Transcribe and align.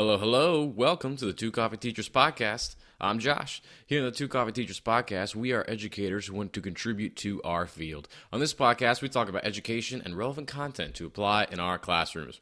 Hello, 0.00 0.16
hello. 0.16 0.64
Welcome 0.64 1.16
to 1.18 1.26
the 1.26 1.34
Two 1.34 1.50
Coffee 1.50 1.76
Teachers 1.76 2.08
Podcast. 2.08 2.74
I'm 3.02 3.18
Josh. 3.18 3.60
Here 3.86 3.98
in 3.98 4.06
the 4.06 4.10
Two 4.10 4.28
Coffee 4.28 4.50
Teachers 4.50 4.80
Podcast, 4.80 5.34
we 5.34 5.52
are 5.52 5.62
educators 5.68 6.24
who 6.24 6.36
want 6.36 6.54
to 6.54 6.62
contribute 6.62 7.16
to 7.16 7.42
our 7.42 7.66
field. 7.66 8.08
On 8.32 8.40
this 8.40 8.54
podcast, 8.54 9.02
we 9.02 9.10
talk 9.10 9.28
about 9.28 9.44
education 9.44 10.00
and 10.02 10.16
relevant 10.16 10.48
content 10.48 10.94
to 10.94 11.04
apply 11.04 11.48
in 11.52 11.60
our 11.60 11.78
classrooms. 11.78 12.40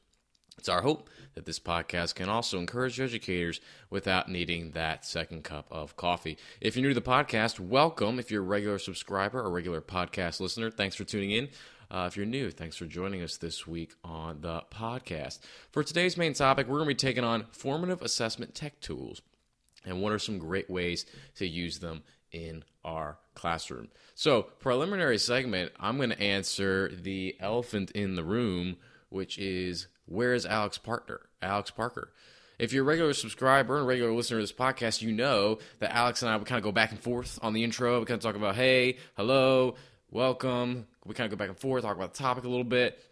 It's 0.57 0.69
our 0.69 0.83
hope 0.83 1.11
that 1.35 1.47
this 1.47 1.59
podcast 1.59 2.15
can 2.15 2.29
also 2.29 2.61
encourage 2.61 3.01
educators 3.01 3.61
without 3.91 4.29
needing 4.29 4.71
that 4.71 5.05
second 5.05 5.43
cup 5.43 5.67
of 5.69 5.97
coffee. 5.97 6.39
If 6.61 6.77
you're 6.77 6.83
new 6.85 6.95
to 6.95 7.01
the 7.01 7.03
podcast, 7.03 7.59
welcome. 7.59 8.21
If 8.21 8.31
you're 8.31 8.45
a 8.45 8.47
regular 8.47 8.79
subscriber 8.79 9.41
or 9.41 9.51
regular 9.51 9.81
podcast 9.81 10.39
listener, 10.39 10.71
thanks 10.71 10.95
for 10.95 11.03
tuning 11.03 11.33
in. 11.33 11.49
Uh, 11.91 12.05
if 12.07 12.17
you're 12.19 12.27
new, 12.27 12.51
thanks 12.51 12.77
for 12.77 12.85
joining 12.85 13.23
us 13.23 13.39
this 13.39 13.67
week 13.67 13.95
on 14.05 14.43
the 14.43 14.63
podcast. 14.71 15.39
For 15.71 15.83
today's 15.83 16.19
main 16.19 16.35
topic, 16.35 16.67
we're 16.67 16.77
going 16.77 16.89
to 16.89 16.95
be 16.95 17.09
taking 17.09 17.25
on 17.25 17.47
formative 17.51 18.03
assessment 18.03 18.55
tech 18.55 18.79
tools 18.81 19.23
and 19.87 20.03
what 20.03 20.13
are 20.13 20.19
some 20.19 20.39
great 20.39 20.69
ways 20.69 21.07
to 21.37 21.47
use 21.47 21.79
them 21.79 22.03
in 22.31 22.63
our 22.85 23.17
classroom. 23.35 23.89
So, 24.15 24.43
preliminary 24.43 25.17
segment, 25.17 25.73
I'm 25.81 25.97
going 25.97 26.11
to 26.11 26.21
answer 26.21 26.91
the 26.95 27.37
elephant 27.41 27.93
in 27.93 28.17
the 28.17 28.25
room, 28.25 28.77
which 29.09 29.39
is 29.39 29.87
where 30.05 30.35
is 30.35 30.45
Alex 30.45 30.77
Parker? 30.77 31.31
Alex 31.41 31.71
Parker. 31.71 32.13
If 32.59 32.75
you're 32.75 32.83
a 32.83 32.87
regular 32.87 33.15
subscriber 33.15 33.79
and 33.79 33.87
regular 33.87 34.13
listener 34.13 34.39
to 34.39 34.43
this 34.43 34.53
podcast, 34.53 35.01
you 35.01 35.13
know 35.13 35.59
that 35.79 35.95
Alex 35.95 36.21
and 36.21 36.31
I 36.31 36.37
would 36.37 36.47
kind 36.47 36.59
of 36.59 36.65
go 36.65 36.73
back 36.73 36.91
and 36.91 37.01
forth 37.01 37.39
on 37.41 37.55
the 37.55 37.65
intro. 37.65 37.99
We 38.01 38.05
kind 38.05 38.19
of 38.19 38.23
talk 38.23 38.35
about, 38.35 38.57
hey, 38.57 38.99
hello, 39.17 39.77
welcome. 40.11 40.87
We 41.05 41.15
kind 41.15 41.31
of 41.31 41.39
go 41.39 41.43
back 41.43 41.49
and 41.51 41.59
forth, 41.59 41.83
talk 41.83 41.97
about 41.97 42.15
the 42.15 42.23
topic 42.23 42.45
a 42.45 42.49
little 42.49 42.65
bit, 42.65 43.03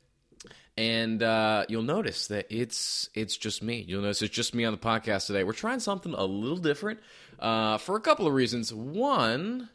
and 0.77 1.23
uh, 1.23 1.65
you'll 1.69 1.83
notice 1.83 2.29
that 2.29 2.47
it's 2.51 3.09
it's 3.15 3.37
just 3.37 3.63
me. 3.63 3.85
You'll 3.87 4.03
notice 4.03 4.23
it's 4.23 4.35
just 4.35 4.55
me 4.55 4.65
on 4.65 4.73
the 4.73 4.79
podcast 4.79 5.27
today. 5.27 5.45
We're 5.45 5.53
trying 5.53 5.81
something 5.81 6.15
a 6.15 6.25
little 6.25 6.59
different 6.59 7.01
uh, 7.39 7.79
for 7.79 7.97
a 7.97 8.01
couple 8.01 8.27
of 8.27 8.35
reasons. 8.35 8.73
One, 8.73 9.69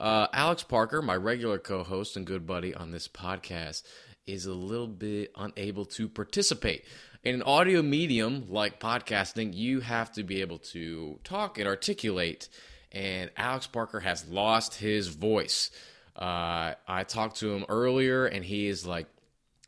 uh, 0.00 0.28
Alex 0.32 0.62
Parker, 0.62 1.02
my 1.02 1.16
regular 1.16 1.58
co-host 1.58 2.16
and 2.16 2.26
good 2.26 2.46
buddy 2.46 2.74
on 2.74 2.90
this 2.90 3.08
podcast, 3.08 3.82
is 4.26 4.46
a 4.46 4.54
little 4.54 4.88
bit 4.88 5.32
unable 5.36 5.84
to 5.86 6.08
participate. 6.08 6.84
In 7.24 7.34
an 7.34 7.42
audio 7.42 7.82
medium 7.82 8.46
like 8.48 8.78
podcasting, 8.78 9.52
you 9.52 9.80
have 9.80 10.12
to 10.12 10.22
be 10.22 10.42
able 10.42 10.58
to 10.58 11.18
talk 11.24 11.58
and 11.58 11.66
articulate, 11.66 12.48
and 12.92 13.30
Alex 13.36 13.66
Parker 13.66 14.00
has 14.00 14.26
lost 14.28 14.76
his 14.76 15.08
voice. 15.08 15.70
Uh, 16.16 16.74
I 16.88 17.04
talked 17.04 17.36
to 17.40 17.52
him 17.52 17.66
earlier, 17.68 18.26
and 18.26 18.44
he 18.44 18.68
is 18.68 18.86
like 18.86 19.06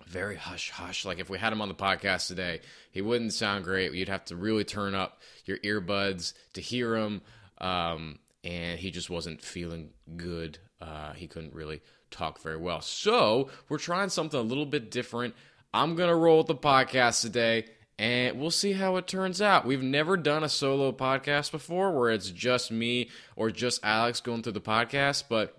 very 0.07 0.37
hush 0.37 0.71
hush. 0.71 1.05
Like 1.05 1.19
if 1.19 1.29
we 1.29 1.39
had 1.39 1.53
him 1.53 1.61
on 1.61 1.69
the 1.69 1.75
podcast 1.75 2.29
today, 2.29 2.61
he 2.91 3.03
wouldn't 3.03 3.35
sound 3.35 3.65
great. 3.65 3.93
You'd 3.93 4.09
have 4.09 4.25
to 4.27 4.37
really 4.37 4.65
turn 4.65 4.95
up 4.95 5.21
your 5.45 5.59
earbuds 5.59 6.33
to 6.55 6.61
hear 6.61 6.97
him, 6.97 7.21
um, 7.59 8.19
and 8.43 8.79
he 8.79 8.91
just 8.91 9.11
wasn't 9.11 9.43
feeling 9.43 9.91
good. 10.17 10.59
Uh, 10.81 11.13
he 11.13 11.27
couldn't 11.27 11.55
really 11.55 11.83
talk 12.11 12.41
very 12.41 12.57
well. 12.57 12.81
So 12.81 13.51
we're 13.69 13.79
trying 13.79 14.09
something 14.09 14.41
a 14.41 14.43
little 14.43 14.67
bit 14.67 14.91
different. 14.91 15.35
I'm 15.75 15.97
gonna 15.97 16.17
roll 16.17 16.39
with 16.39 16.47
the 16.47 16.57
podcast 16.57 17.21
today. 17.21 17.67
And 18.01 18.39
we'll 18.39 18.53
see 18.53 18.75
how 18.75 18.95
it 18.95 19.09
turns 19.09 19.43
out. 19.43 19.67
We've 19.67 19.83
never 19.83 20.17
done 20.17 20.45
a 20.45 20.49
solo 20.49 20.93
podcast 20.93 21.51
before 21.51 21.91
where 21.91 22.11
it's 22.11 22.31
just 22.31 22.71
me 22.71 23.11
or 23.35 23.51
just 23.51 23.81
Alex 23.83 24.21
going 24.21 24.45
through 24.45 24.53
the 24.53 24.61
podcast, 24.61 25.25
but 25.29 25.59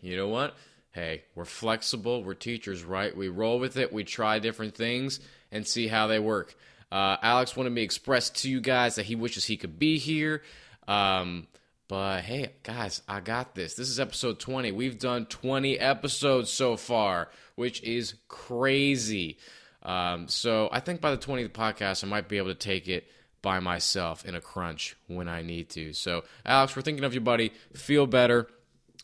you 0.00 0.16
know 0.16 0.28
what? 0.28 0.56
Hey, 0.90 1.24
we're 1.34 1.44
flexible. 1.44 2.24
We're 2.24 2.34
teachers, 2.34 2.82
right? 2.84 3.16
We 3.16 3.28
roll 3.28 3.58
with 3.58 3.76
it. 3.76 3.92
We 3.92 4.04
try 4.04 4.38
different 4.38 4.74
things 4.74 5.20
and 5.52 5.66
see 5.66 5.86
how 5.86 6.06
they 6.06 6.18
work. 6.18 6.54
Uh, 6.90 7.16
Alex 7.22 7.56
wanted 7.56 7.70
me 7.70 7.82
to 7.82 7.84
express 7.84 8.30
to 8.30 8.50
you 8.50 8.60
guys 8.60 8.94
that 8.94 9.06
he 9.06 9.14
wishes 9.14 9.44
he 9.44 9.56
could 9.56 9.78
be 9.78 9.98
here. 9.98 10.42
Um, 10.86 11.46
but 11.88 12.22
hey, 12.22 12.52
guys, 12.62 13.02
I 13.08 13.20
got 13.20 13.54
this. 13.54 13.74
This 13.74 13.88
is 13.88 14.00
episode 14.00 14.38
20. 14.38 14.72
We've 14.72 14.98
done 14.98 15.26
20 15.26 15.78
episodes 15.78 16.50
so 16.50 16.76
far, 16.76 17.28
which 17.54 17.82
is 17.82 18.14
crazy. 18.28 19.38
Um, 19.82 20.28
so 20.28 20.68
I 20.72 20.80
think 20.80 21.00
by 21.00 21.10
the 21.10 21.18
20th 21.18 21.50
podcast, 21.50 22.04
I 22.04 22.06
might 22.06 22.28
be 22.28 22.38
able 22.38 22.48
to 22.48 22.54
take 22.54 22.88
it 22.88 23.06
by 23.40 23.60
myself 23.60 24.24
in 24.24 24.34
a 24.34 24.40
crunch 24.40 24.96
when 25.06 25.28
I 25.28 25.42
need 25.42 25.70
to. 25.70 25.92
So, 25.92 26.24
Alex, 26.44 26.74
we're 26.74 26.82
thinking 26.82 27.04
of 27.04 27.14
you, 27.14 27.20
buddy. 27.20 27.52
Feel 27.74 28.06
better. 28.06 28.48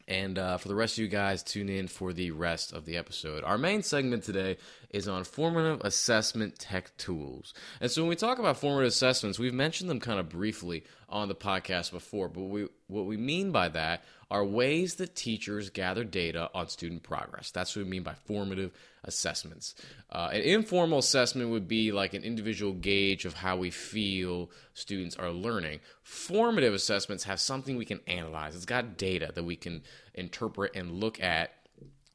And 0.06 0.38
uh, 0.38 0.58
for 0.58 0.68
the 0.68 0.74
rest 0.74 0.98
of 0.98 1.02
you 1.02 1.08
guys, 1.08 1.42
tune 1.42 1.68
in 1.68 1.88
for 1.88 2.12
the 2.12 2.30
rest 2.30 2.72
of 2.72 2.84
the 2.84 2.96
episode. 2.96 3.42
Our 3.42 3.56
main 3.56 3.82
segment 3.82 4.22
today 4.22 4.58
is 4.90 5.08
on 5.08 5.24
formative 5.24 5.80
assessment 5.82 6.58
tech 6.58 6.94
tools. 6.98 7.54
And 7.80 7.90
so 7.90 8.02
when 8.02 8.10
we 8.10 8.16
talk 8.16 8.38
about 8.38 8.58
formative 8.58 8.88
assessments, 8.88 9.38
we've 9.38 9.54
mentioned 9.54 9.88
them 9.88 10.00
kind 10.00 10.20
of 10.20 10.28
briefly 10.28 10.84
on 11.08 11.28
the 11.28 11.34
podcast 11.34 11.90
before, 11.90 12.28
but 12.28 12.42
we, 12.42 12.68
what 12.86 13.06
we 13.06 13.16
mean 13.16 13.50
by 13.50 13.68
that 13.70 14.04
are 14.30 14.44
ways 14.44 14.96
that 14.96 15.14
teachers 15.14 15.70
gather 15.70 16.04
data 16.04 16.50
on 16.54 16.68
student 16.68 17.02
progress. 17.02 17.50
That's 17.50 17.74
what 17.74 17.84
we 17.84 17.90
mean 17.90 18.02
by 18.02 18.14
formative 18.14 18.72
assessments. 19.04 19.74
Uh, 20.10 20.30
an 20.32 20.42
informal 20.42 20.98
assessment 20.98 21.50
would 21.50 21.68
be 21.68 21.92
like 21.92 22.14
an 22.14 22.24
individual 22.24 22.72
gauge 22.72 23.24
of 23.24 23.34
how 23.34 23.56
we 23.56 23.70
feel 23.70 24.50
students 24.72 25.16
are 25.16 25.30
learning. 25.30 25.80
Formative 26.02 26.74
assessments 26.74 27.24
have 27.24 27.40
something 27.40 27.76
we 27.76 27.84
can 27.84 28.00
analyze, 28.06 28.54
it's 28.56 28.64
got 28.64 28.96
data 28.96 29.30
that 29.34 29.44
we 29.44 29.56
can 29.56 29.82
interpret 30.14 30.74
and 30.74 30.92
look 30.92 31.20
at 31.22 31.52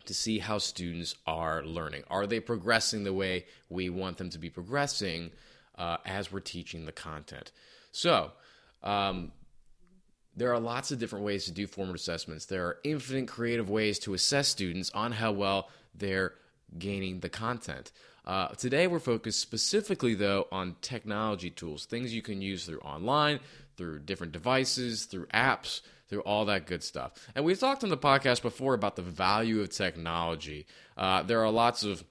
to 0.06 0.14
see 0.16 0.40
how 0.40 0.58
students 0.58 1.14
are 1.28 1.64
learning. 1.64 2.04
Are 2.10 2.26
they 2.26 2.40
progressing 2.40 3.04
the 3.04 3.14
way 3.14 3.46
we 3.70 3.90
want 3.90 4.18
them 4.18 4.32
to 4.32 4.40
be 4.40 4.50
progressing 4.50 5.32
uh, 5.78 5.98
as 6.04 6.32
we're 6.32 6.40
teaching 6.40 6.86
the 6.86 6.92
content? 6.92 7.52
So, 7.92 8.32
um, 8.82 9.32
there 10.36 10.54
are 10.54 10.60
lots 10.60 10.92
of 10.92 11.00
different 11.00 11.26
ways 11.26 11.46
to 11.46 11.52
do 11.52 11.68
formative 11.68 11.96
assessments. 11.96 12.46
There 12.46 12.66
are 12.66 12.78
infinite 12.84 13.28
creative 13.28 13.70
ways 13.70 14.00
to 14.00 14.14
assess 14.14 14.48
students 14.48 14.92
on 14.94 15.12
how 15.12 15.32
well 15.32 15.70
they're 15.94 16.34
gaining 16.78 17.20
the 17.20 17.30
content. 17.30 17.92
Uh, 18.26 18.50
today, 18.50 18.86
we're 18.88 19.00
focused 19.00 19.40
specifically, 19.40 20.14
though, 20.14 20.48
on 20.52 20.76
technology 20.82 21.50
tools, 21.50 21.86
things 21.86 22.14
you 22.14 22.22
can 22.22 22.42
use 22.42 22.66
through 22.66 22.80
online, 22.80 23.40
through 23.76 24.00
different 24.00 24.34
devices, 24.34 25.06
through 25.06 25.26
apps, 25.28 25.82
through 26.10 26.22
all 26.22 26.46
that 26.46 26.68
good 26.68 26.84
stuff. 26.84 27.14
And 27.36 27.44
we've 27.46 27.60
talked 27.60 27.84
on 27.84 27.90
the 27.90 27.98
podcast 27.98 28.42
before 28.42 28.74
about 28.74 28.96
the 28.96 29.02
value 29.02 29.62
of 29.62 29.70
technology. 29.70 30.68
Uh, 30.98 31.24
there 31.24 31.44
are 31.44 31.52
lots 31.52 31.84
of 31.84 32.04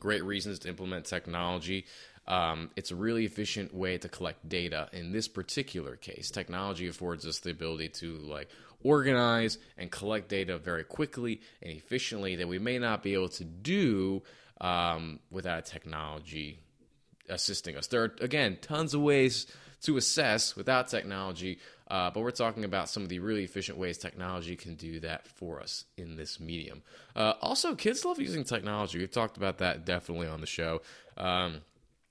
great 0.00 0.22
reasons 0.24 0.58
to 0.60 0.68
implement 0.68 1.06
technology. 1.06 1.86
Um, 2.28 2.70
it's 2.76 2.90
a 2.90 2.96
really 2.96 3.24
efficient 3.24 3.74
way 3.74 3.96
to 3.98 4.08
collect 4.08 4.48
data. 4.48 4.88
In 4.92 5.12
this 5.12 5.26
particular 5.26 5.96
case, 5.96 6.30
technology 6.30 6.86
affords 6.86 7.26
us 7.26 7.40
the 7.40 7.50
ability 7.50 7.88
to 8.00 8.18
like 8.18 8.48
organize 8.84 9.58
and 9.78 9.90
collect 9.90 10.28
data 10.28 10.58
very 10.58 10.84
quickly 10.84 11.40
and 11.62 11.72
efficiently 11.72 12.36
that 12.36 12.46
we 12.46 12.58
may 12.58 12.78
not 12.78 13.02
be 13.02 13.14
able 13.14 13.30
to 13.30 13.44
do 13.44 14.22
um, 14.60 15.20
without 15.30 15.64
technology 15.64 16.60
assisting 17.30 17.76
us. 17.76 17.86
There 17.86 18.04
are 18.04 18.14
again 18.20 18.58
tons 18.60 18.92
of 18.92 19.00
ways 19.00 19.46
to 19.82 19.96
assess 19.96 20.54
without 20.54 20.88
technology, 20.88 21.58
uh, 21.90 22.10
but 22.10 22.20
we're 22.20 22.30
talking 22.30 22.64
about 22.64 22.90
some 22.90 23.04
of 23.04 23.08
the 23.08 23.20
really 23.20 23.44
efficient 23.44 23.78
ways 23.78 23.96
technology 23.96 24.54
can 24.56 24.74
do 24.74 25.00
that 25.00 25.26
for 25.26 25.60
us 25.60 25.84
in 25.96 26.16
this 26.16 26.40
medium. 26.40 26.82
Uh, 27.16 27.34
also, 27.40 27.74
kids 27.74 28.04
love 28.04 28.20
using 28.20 28.44
technology. 28.44 28.98
We've 28.98 29.10
talked 29.10 29.36
about 29.38 29.58
that 29.58 29.86
definitely 29.86 30.26
on 30.26 30.40
the 30.40 30.46
show. 30.46 30.82
Um, 31.16 31.62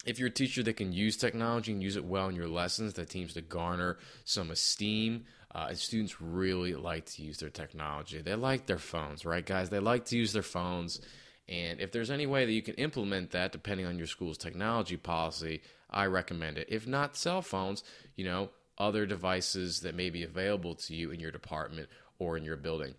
if 0.07 0.19
you're 0.19 0.29
a 0.29 0.31
teacher 0.31 0.63
that 0.63 0.77
can 0.77 0.93
use 0.93 1.17
technology 1.17 1.71
and 1.71 1.83
use 1.83 1.95
it 1.95 2.05
well 2.05 2.29
in 2.29 2.35
your 2.35 2.47
lessons, 2.47 2.93
that 2.93 3.11
seems 3.11 3.33
to 3.33 3.41
garner 3.41 3.97
some 4.25 4.51
esteem. 4.51 5.25
Uh, 5.53 5.67
and 5.69 5.77
students 5.77 6.21
really 6.21 6.75
like 6.75 7.05
to 7.05 7.23
use 7.23 7.37
their 7.39 7.49
technology. 7.49 8.21
They 8.21 8.35
like 8.35 8.65
their 8.65 8.77
phones, 8.77 9.25
right, 9.25 9.45
guys? 9.45 9.69
They 9.69 9.79
like 9.79 10.05
to 10.05 10.17
use 10.17 10.33
their 10.33 10.43
phones. 10.43 11.01
And 11.49 11.79
if 11.79 11.91
there's 11.91 12.11
any 12.11 12.25
way 12.25 12.45
that 12.45 12.51
you 12.51 12.61
can 12.61 12.75
implement 12.75 13.31
that, 13.31 13.51
depending 13.51 13.85
on 13.85 13.97
your 13.97 14.07
school's 14.07 14.37
technology 14.37 14.97
policy, 14.97 15.61
I 15.89 16.05
recommend 16.05 16.57
it. 16.57 16.67
If 16.69 16.85
not 16.85 17.15
cell 17.15 17.41
phones, 17.41 17.83
you 18.15 18.25
know, 18.25 18.49
other 18.77 19.05
devices 19.05 19.81
that 19.81 19.95
may 19.95 20.09
be 20.09 20.23
available 20.23 20.75
to 20.75 20.95
you 20.95 21.11
in 21.11 21.19
your 21.19 21.31
department 21.31 21.89
or 22.19 22.37
in 22.37 22.43
your 22.43 22.57
building. 22.57 22.93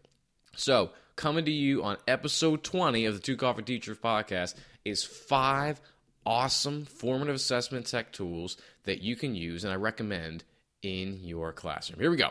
So, 0.56 0.91
coming 1.15 1.44
to 1.44 1.53
you 1.53 1.85
on 1.85 1.99
episode 2.09 2.65
20 2.65 3.05
of 3.05 3.15
the 3.15 3.21
Two 3.21 3.37
Coffee 3.37 3.62
Teachers 3.62 3.99
podcast 3.99 4.55
is 4.85 5.05
five 5.05 5.81
awesome 6.29 6.85
formative 6.85 7.35
assessment 7.35 7.87
tech 7.87 8.13
tools 8.13 8.59
that 8.85 9.01
you 9.01 9.17
can 9.17 9.35
use 9.35 9.65
and 9.65 9.73
I 9.73 9.77
recommend 9.77 10.45
in 10.83 11.21
your 11.23 11.55
classroom. 11.55 11.99
Here 11.99 12.11
we 12.11 12.19
go. 12.19 12.29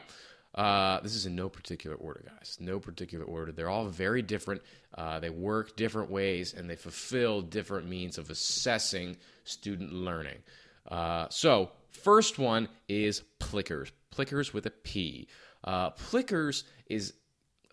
Uh, 0.53 0.99
this 1.01 1.15
is 1.15 1.25
in 1.25 1.35
no 1.35 1.49
particular 1.49 1.95
order, 1.95 2.23
guys. 2.27 2.57
No 2.59 2.79
particular 2.79 3.25
order. 3.25 3.51
They're 3.51 3.69
all 3.69 3.87
very 3.87 4.21
different. 4.21 4.61
Uh, 4.95 5.19
they 5.19 5.31
work 5.31 5.75
different 5.75 6.11
ways 6.11 6.53
and 6.53 6.69
they 6.69 6.75
fulfill 6.75 7.41
different 7.41 7.89
means 7.89 8.19
of 8.19 8.29
assessing 8.29 9.17
student 9.45 9.91
learning. 9.91 10.37
Uh, 10.87 11.25
so, 11.29 11.71
first 11.89 12.37
one 12.37 12.69
is 12.87 13.23
Plickers. 13.39 13.91
Plickers 14.11 14.53
with 14.53 14.67
a 14.67 14.71
P. 14.71 15.27
Uh, 15.63 15.89
Plickers 15.89 16.65
is 16.85 17.13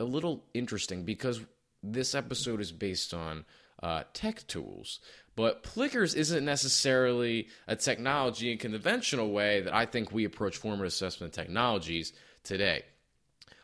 a 0.00 0.04
little 0.04 0.46
interesting 0.54 1.04
because 1.04 1.42
this 1.82 2.14
episode 2.14 2.62
is 2.62 2.72
based 2.72 3.12
on 3.12 3.44
uh, 3.82 4.02
tech 4.14 4.46
tools. 4.46 5.00
But 5.36 5.62
Plickers 5.62 6.14
isn't 6.14 6.44
necessarily 6.44 7.48
a 7.66 7.76
technology 7.76 8.52
in 8.52 8.58
conventional 8.58 9.32
way 9.32 9.62
that 9.62 9.74
I 9.74 9.86
think 9.86 10.12
we 10.12 10.24
approach 10.24 10.56
formative 10.56 10.86
assessment 10.86 11.32
technologies 11.32 12.12
today. 12.44 12.82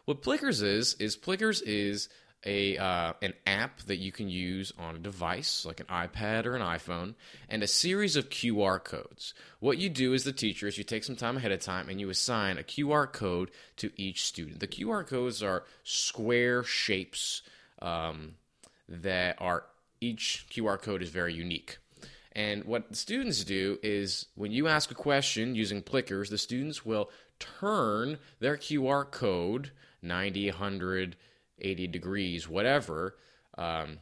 What 0.04 0.22
Plickers 0.22 0.62
is 0.62 0.94
is 0.94 1.16
Plickers 1.16 1.62
is 1.62 2.08
a 2.44 2.76
uh, 2.78 3.12
an 3.20 3.34
app 3.46 3.80
that 3.82 3.98
you 3.98 4.12
can 4.12 4.28
use 4.28 4.72
on 4.78 4.96
a 4.96 4.98
device 4.98 5.66
like 5.66 5.80
an 5.80 5.86
iPad 5.86 6.46
or 6.46 6.56
an 6.56 6.62
iPhone, 6.62 7.14
and 7.48 7.62
a 7.62 7.66
series 7.66 8.16
of 8.16 8.30
QR 8.30 8.82
codes. 8.82 9.34
What 9.60 9.78
you 9.78 9.88
do 9.88 10.14
as 10.14 10.24
the 10.24 10.32
teacher 10.32 10.66
is 10.66 10.78
you 10.78 10.84
take 10.84 11.04
some 11.04 11.16
time 11.16 11.36
ahead 11.36 11.52
of 11.52 11.60
time 11.60 11.88
and 11.88 12.00
you 12.00 12.08
assign 12.10 12.58
a 12.58 12.62
QR 12.62 13.12
code 13.12 13.50
to 13.76 13.90
each 13.96 14.24
student. 14.24 14.60
The 14.60 14.66
QR 14.66 15.06
codes 15.06 15.42
are 15.42 15.64
square 15.84 16.64
shapes 16.64 17.42
um, 17.82 18.36
that 18.88 19.36
are 19.38 19.64
each 20.00 20.46
QR 20.50 20.80
code 20.80 21.02
is 21.02 21.10
very 21.10 21.34
unique. 21.34 21.78
And 22.32 22.64
what 22.64 22.88
the 22.88 22.96
students 22.96 23.44
do 23.44 23.78
is 23.82 24.26
when 24.34 24.52
you 24.52 24.68
ask 24.68 24.90
a 24.90 24.94
question 24.94 25.54
using 25.54 25.82
Plickers, 25.82 26.30
the 26.30 26.38
students 26.38 26.86
will 26.86 27.10
turn 27.38 28.18
their 28.38 28.56
QR 28.56 29.10
code 29.10 29.72
90, 30.02 30.50
100, 30.50 31.16
80 31.58 31.86
degrees, 31.88 32.48
whatever, 32.48 33.16
um, 33.58 33.98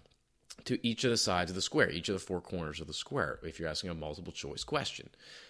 to 0.64 0.86
each 0.86 1.04
of 1.04 1.10
the 1.10 1.16
sides 1.16 1.50
of 1.50 1.54
the 1.54 1.62
square, 1.62 1.90
each 1.90 2.08
of 2.08 2.14
the 2.14 2.20
four 2.20 2.40
corners 2.40 2.80
of 2.80 2.86
the 2.86 2.92
square, 2.92 3.38
if 3.42 3.58
you're 3.58 3.68
asking 3.68 3.90
a 3.90 3.94
multiple 3.94 4.32
choice 4.32 4.64
question. 4.64 5.08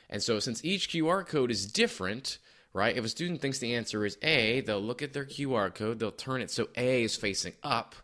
And 0.08 0.22
so, 0.22 0.38
since 0.38 0.64
each 0.64 0.90
QR 0.90 1.26
code 1.26 1.50
is 1.50 1.66
different, 1.66 2.38
right, 2.72 2.96
if 2.96 3.04
a 3.04 3.08
student 3.08 3.40
thinks 3.40 3.58
the 3.58 3.74
answer 3.74 4.06
is 4.06 4.16
A, 4.22 4.60
they'll 4.60 4.80
look 4.80 5.02
at 5.02 5.12
their 5.12 5.24
QR 5.24 5.74
code, 5.74 5.98
they'll 5.98 6.12
turn 6.12 6.40
it 6.40 6.50
so 6.50 6.68
A 6.76 7.02
is 7.02 7.16
facing 7.16 7.54
up, 7.62 7.94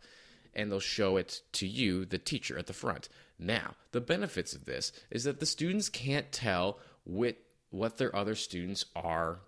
and 0.55 0.71
they'll 0.71 0.81
show 0.81 1.17
it 1.17 1.43
to 1.53 1.67
you, 1.67 2.05
the 2.05 2.19
teacher, 2.19 2.59
at 2.59 2.67
the 2.67 2.73
front. 2.73 3.09
Now, 3.39 3.75
the 3.93 4.01
benefits 4.01 4.55
of 4.55 4.65
this 4.65 4.93
is 5.11 5.25
that 5.25 5.41
the 5.41 5.47
students 5.47 5.89
can't 5.89 6.31
tell 6.31 6.79
what, 7.05 7.37
what 7.71 7.99
their 7.99 8.15
other 8.15 8.35
students 8.35 8.85
are 8.95 9.41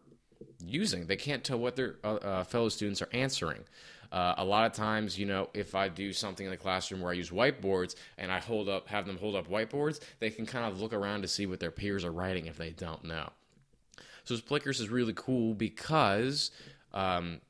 using. 0.64 1.06
They 1.06 1.16
can't 1.16 1.44
tell 1.44 1.58
what 1.58 1.76
their 1.76 1.96
uh, 2.04 2.14
uh, 2.14 2.44
fellow 2.44 2.68
students 2.68 3.00
are 3.02 3.08
answering. 3.12 3.64
Uh, 4.12 4.34
a 4.38 4.44
lot 4.44 4.66
of 4.66 4.72
times, 4.72 5.18
you 5.18 5.26
know, 5.26 5.48
if 5.52 5.74
I 5.74 5.88
do 5.88 6.12
something 6.12 6.46
in 6.46 6.50
the 6.50 6.56
classroom 6.56 7.00
where 7.00 7.10
I 7.10 7.14
use 7.14 7.30
whiteboards 7.30 7.96
and 8.18 8.30
I 8.30 8.38
hold 8.38 8.68
up, 8.68 8.88
have 8.88 9.06
them 9.06 9.18
hold 9.18 9.34
up 9.34 9.48
whiteboards, 9.48 10.00
they 10.20 10.30
can 10.30 10.46
kind 10.46 10.64
of 10.64 10.80
look 10.80 10.92
around 10.92 11.22
to 11.22 11.28
see 11.28 11.46
what 11.46 11.60
their 11.60 11.70
peers 11.70 12.04
are 12.04 12.12
writing 12.12 12.46
if 12.46 12.56
they 12.56 12.70
don't 12.70 13.04
know. 13.04 13.30
So 14.24 14.36
Plickers 14.38 14.80
is 14.80 14.88
really 14.88 15.12
cool 15.14 15.54
because 15.54 16.50
um, 16.92 17.40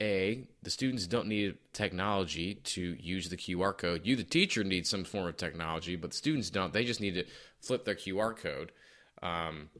a 0.00 0.46
the 0.62 0.70
students 0.70 1.06
don't 1.06 1.28
need 1.28 1.56
technology 1.72 2.54
to 2.54 2.96
use 3.00 3.28
the 3.28 3.36
QR 3.36 3.76
code. 3.76 4.02
You, 4.04 4.16
the 4.16 4.24
teacher, 4.24 4.64
need 4.64 4.86
some 4.86 5.04
form 5.04 5.26
of 5.26 5.36
technology, 5.36 5.96
but 5.96 6.10
the 6.10 6.16
students 6.16 6.50
don't. 6.50 6.72
They 6.72 6.84
just 6.84 7.00
need 7.00 7.14
to 7.14 7.24
flip 7.60 7.84
their 7.84 7.94
QR 7.94 8.36
code. 8.36 8.72
Um, 9.22 9.70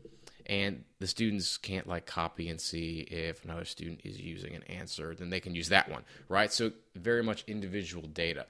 and 0.46 0.84
the 1.00 1.06
students 1.06 1.56
can't 1.56 1.88
like 1.88 2.06
copy 2.06 2.48
and 2.48 2.60
see 2.60 3.00
if 3.00 3.44
another 3.44 3.64
student 3.64 4.00
is 4.04 4.20
using 4.20 4.54
an 4.54 4.62
answer, 4.64 5.14
then 5.14 5.28
they 5.28 5.40
can 5.40 5.54
use 5.54 5.68
that 5.70 5.90
one, 5.90 6.04
right? 6.28 6.52
So 6.52 6.72
very 6.94 7.22
much 7.22 7.44
individual 7.48 8.06
data. 8.06 8.46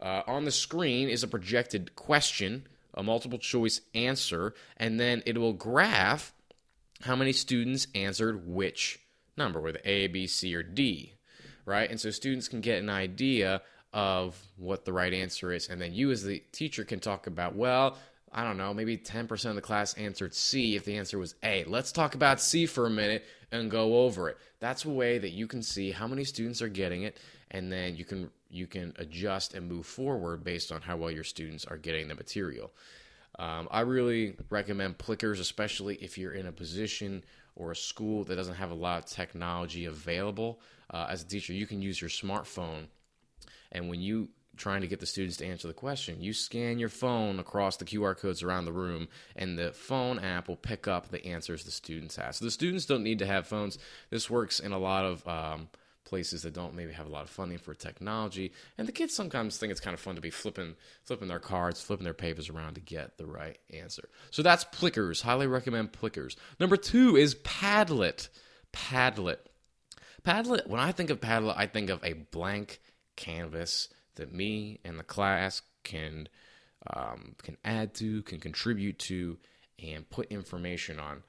Uh, 0.00 0.22
on 0.26 0.44
the 0.44 0.50
screen 0.50 1.08
is 1.08 1.22
a 1.22 1.28
projected 1.28 1.96
question, 1.96 2.66
a 2.94 3.02
multiple 3.02 3.38
choice 3.38 3.80
answer, 3.94 4.54
and 4.76 5.00
then 5.00 5.22
it 5.26 5.38
will 5.38 5.54
graph 5.54 6.34
how 7.02 7.16
many 7.16 7.32
students 7.32 7.86
answered 7.94 8.46
which 8.46 9.00
number, 9.38 9.60
whether 9.60 9.80
A, 9.84 10.08
B, 10.08 10.26
C, 10.26 10.54
or 10.54 10.62
D, 10.62 11.14
right? 11.64 11.90
And 11.90 11.98
so 11.98 12.10
students 12.10 12.48
can 12.48 12.60
get 12.60 12.82
an 12.82 12.90
idea 12.90 13.62
of 13.92 14.38
what 14.56 14.84
the 14.84 14.92
right 14.92 15.14
answer 15.14 15.52
is, 15.52 15.68
and 15.68 15.80
then 15.80 15.94
you 15.94 16.10
as 16.10 16.22
the 16.22 16.40
teacher 16.52 16.84
can 16.84 17.00
talk 17.00 17.26
about, 17.26 17.54
well, 17.54 17.96
I 18.30 18.44
don't 18.44 18.58
know, 18.58 18.74
maybe 18.74 18.98
10% 18.98 19.46
of 19.46 19.54
the 19.54 19.62
class 19.62 19.94
answered 19.94 20.34
C 20.34 20.76
if 20.76 20.84
the 20.84 20.98
answer 20.98 21.18
was 21.18 21.34
A. 21.42 21.64
Let's 21.64 21.92
talk 21.92 22.14
about 22.14 22.42
C 22.42 22.66
for 22.66 22.84
a 22.84 22.90
minute 22.90 23.24
and 23.50 23.70
go 23.70 24.00
over 24.00 24.28
it. 24.28 24.36
That's 24.60 24.84
a 24.84 24.90
way 24.90 25.16
that 25.16 25.30
you 25.30 25.46
can 25.46 25.62
see 25.62 25.90
how 25.90 26.06
many 26.06 26.24
students 26.24 26.60
are 26.60 26.68
getting 26.68 27.04
it 27.04 27.16
and 27.50 27.72
then 27.72 27.96
you 27.96 28.04
can 28.04 28.30
you 28.50 28.66
can 28.66 28.94
adjust 28.96 29.54
and 29.54 29.68
move 29.68 29.86
forward 29.86 30.42
based 30.42 30.72
on 30.72 30.80
how 30.80 30.96
well 30.96 31.10
your 31.10 31.24
students 31.24 31.64
are 31.66 31.76
getting 31.76 32.08
the 32.08 32.14
material. 32.14 32.70
Um, 33.38 33.68
I 33.70 33.80
really 33.80 34.36
recommend 34.50 34.98
Plickers, 34.98 35.38
especially 35.38 35.96
if 35.96 36.16
you're 36.16 36.32
in 36.32 36.46
a 36.46 36.52
position 36.52 37.24
or 37.58 37.72
a 37.72 37.76
school 37.76 38.24
that 38.24 38.36
doesn't 38.36 38.54
have 38.54 38.70
a 38.70 38.74
lot 38.74 38.98
of 38.98 39.06
technology 39.06 39.84
available. 39.84 40.60
Uh, 40.90 41.06
as 41.10 41.22
a 41.22 41.26
teacher, 41.26 41.52
you 41.52 41.66
can 41.66 41.82
use 41.82 42.00
your 42.00 42.08
smartphone, 42.08 42.86
and 43.72 43.90
when 43.90 44.00
you 44.00 44.28
trying 44.58 44.80
to 44.80 44.86
get 44.88 45.00
the 45.00 45.06
students 45.06 45.36
to 45.38 45.46
answer 45.46 45.68
the 45.68 45.74
question. 45.74 46.20
You 46.20 46.32
scan 46.32 46.78
your 46.78 46.88
phone 46.88 47.38
across 47.38 47.76
the 47.76 47.84
QR 47.84 48.16
codes 48.18 48.42
around 48.42 48.64
the 48.64 48.72
room, 48.72 49.08
and 49.36 49.58
the 49.58 49.72
phone 49.72 50.18
app 50.18 50.48
will 50.48 50.56
pick 50.56 50.86
up 50.86 51.08
the 51.08 51.24
answers 51.24 51.64
the 51.64 51.70
students 51.70 52.16
have. 52.16 52.34
So 52.34 52.44
the 52.44 52.50
students 52.50 52.84
don't 52.84 53.04
need 53.04 53.20
to 53.20 53.26
have 53.26 53.46
phones. 53.46 53.78
This 54.10 54.28
works 54.28 54.60
in 54.60 54.72
a 54.72 54.78
lot 54.78 55.04
of 55.04 55.26
um, 55.28 55.68
places 56.08 56.42
that 56.42 56.54
don't 56.54 56.74
maybe 56.74 56.92
have 56.92 57.06
a 57.06 57.10
lot 57.10 57.24
of 57.24 57.30
funding 57.30 57.58
for 57.58 57.74
technology, 57.74 58.52
and 58.76 58.88
the 58.88 58.92
kids 58.92 59.14
sometimes 59.14 59.58
think 59.58 59.70
it's 59.70 59.80
kind 59.80 59.94
of 59.94 60.00
fun 60.00 60.14
to 60.14 60.20
be 60.20 60.30
flipping 60.30 60.74
flipping 61.04 61.28
their 61.28 61.38
cards, 61.38 61.82
flipping 61.82 62.04
their 62.04 62.14
papers 62.14 62.48
around 62.48 62.74
to 62.74 62.80
get 62.80 63.18
the 63.18 63.26
right 63.26 63.58
answer. 63.70 64.08
So 64.30 64.42
that's 64.42 64.64
Plickers. 64.64 65.22
Highly 65.22 65.46
recommend 65.46 65.92
Plickers. 65.92 66.36
Number 66.58 66.76
two 66.76 67.16
is 67.16 67.34
Padlet. 67.34 68.28
Padlet. 68.72 69.38
Padlet. 70.24 70.66
When 70.66 70.80
I 70.80 70.92
think 70.92 71.10
of 71.10 71.20
Padlet, 71.20 71.54
I 71.56 71.66
think 71.66 71.90
of 71.90 72.02
a 72.02 72.14
blank 72.14 72.80
canvas 73.16 73.88
that 74.14 74.32
me 74.32 74.80
and 74.84 74.98
the 74.98 75.04
class 75.04 75.62
can 75.84 76.28
um, 76.94 77.34
can 77.42 77.56
add 77.64 77.94
to, 77.94 78.22
can 78.22 78.40
contribute 78.40 78.98
to, 79.00 79.38
and 79.82 80.08
put 80.08 80.30
information 80.30 80.98
on 80.98 81.22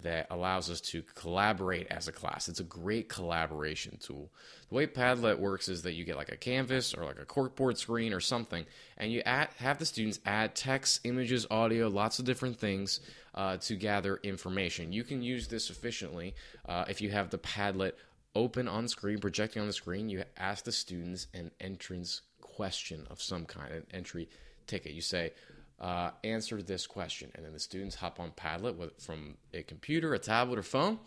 that 0.00 0.26
allows 0.30 0.70
us 0.70 0.80
to 0.80 1.02
collaborate 1.14 1.86
as 1.88 2.08
a 2.08 2.12
class. 2.12 2.48
It's 2.48 2.60
a 2.60 2.64
great 2.64 3.08
collaboration 3.08 3.98
tool. 4.00 4.30
The 4.68 4.74
way 4.74 4.86
Padlet 4.86 5.38
works 5.38 5.68
is 5.68 5.82
that 5.82 5.92
you 5.92 6.04
get 6.04 6.16
like 6.16 6.32
a 6.32 6.36
canvas 6.36 6.94
or 6.94 7.04
like 7.04 7.20
a 7.20 7.24
corkboard 7.24 7.76
screen 7.76 8.12
or 8.12 8.20
something, 8.20 8.64
and 8.96 9.12
you 9.12 9.20
add, 9.24 9.50
have 9.58 9.78
the 9.78 9.86
students 9.86 10.18
add 10.26 10.54
text, 10.54 11.00
images, 11.04 11.46
audio, 11.50 11.88
lots 11.88 12.18
of 12.18 12.24
different 12.24 12.58
things 12.58 13.00
uh, 13.34 13.58
to 13.58 13.76
gather 13.76 14.18
information. 14.22 14.92
You 14.92 15.04
can 15.04 15.22
use 15.22 15.48
this 15.48 15.70
efficiently 15.70 16.34
uh, 16.68 16.84
if 16.88 17.00
you 17.00 17.10
have 17.10 17.30
the 17.30 17.38
Padlet 17.38 17.92
open 18.34 18.68
on 18.68 18.88
screen, 18.88 19.18
projecting 19.18 19.60
on 19.60 19.68
the 19.68 19.74
screen. 19.74 20.08
You 20.08 20.24
ask 20.36 20.64
the 20.64 20.72
students 20.72 21.26
an 21.34 21.50
entrance 21.60 22.22
question 22.40 23.06
of 23.10 23.20
some 23.20 23.44
kind, 23.44 23.72
an 23.72 23.86
entry 23.92 24.28
ticket. 24.66 24.92
You 24.92 25.02
say, 25.02 25.32
uh, 25.82 26.12
answer 26.22 26.62
this 26.62 26.86
question. 26.86 27.30
And 27.34 27.44
then 27.44 27.52
the 27.52 27.58
students 27.58 27.96
hop 27.96 28.20
on 28.20 28.30
Padlet 28.30 28.76
with, 28.76 28.98
from 29.02 29.36
a 29.52 29.62
computer, 29.62 30.14
a 30.14 30.18
tablet, 30.18 30.58
or 30.58 30.62
phone, 30.62 30.98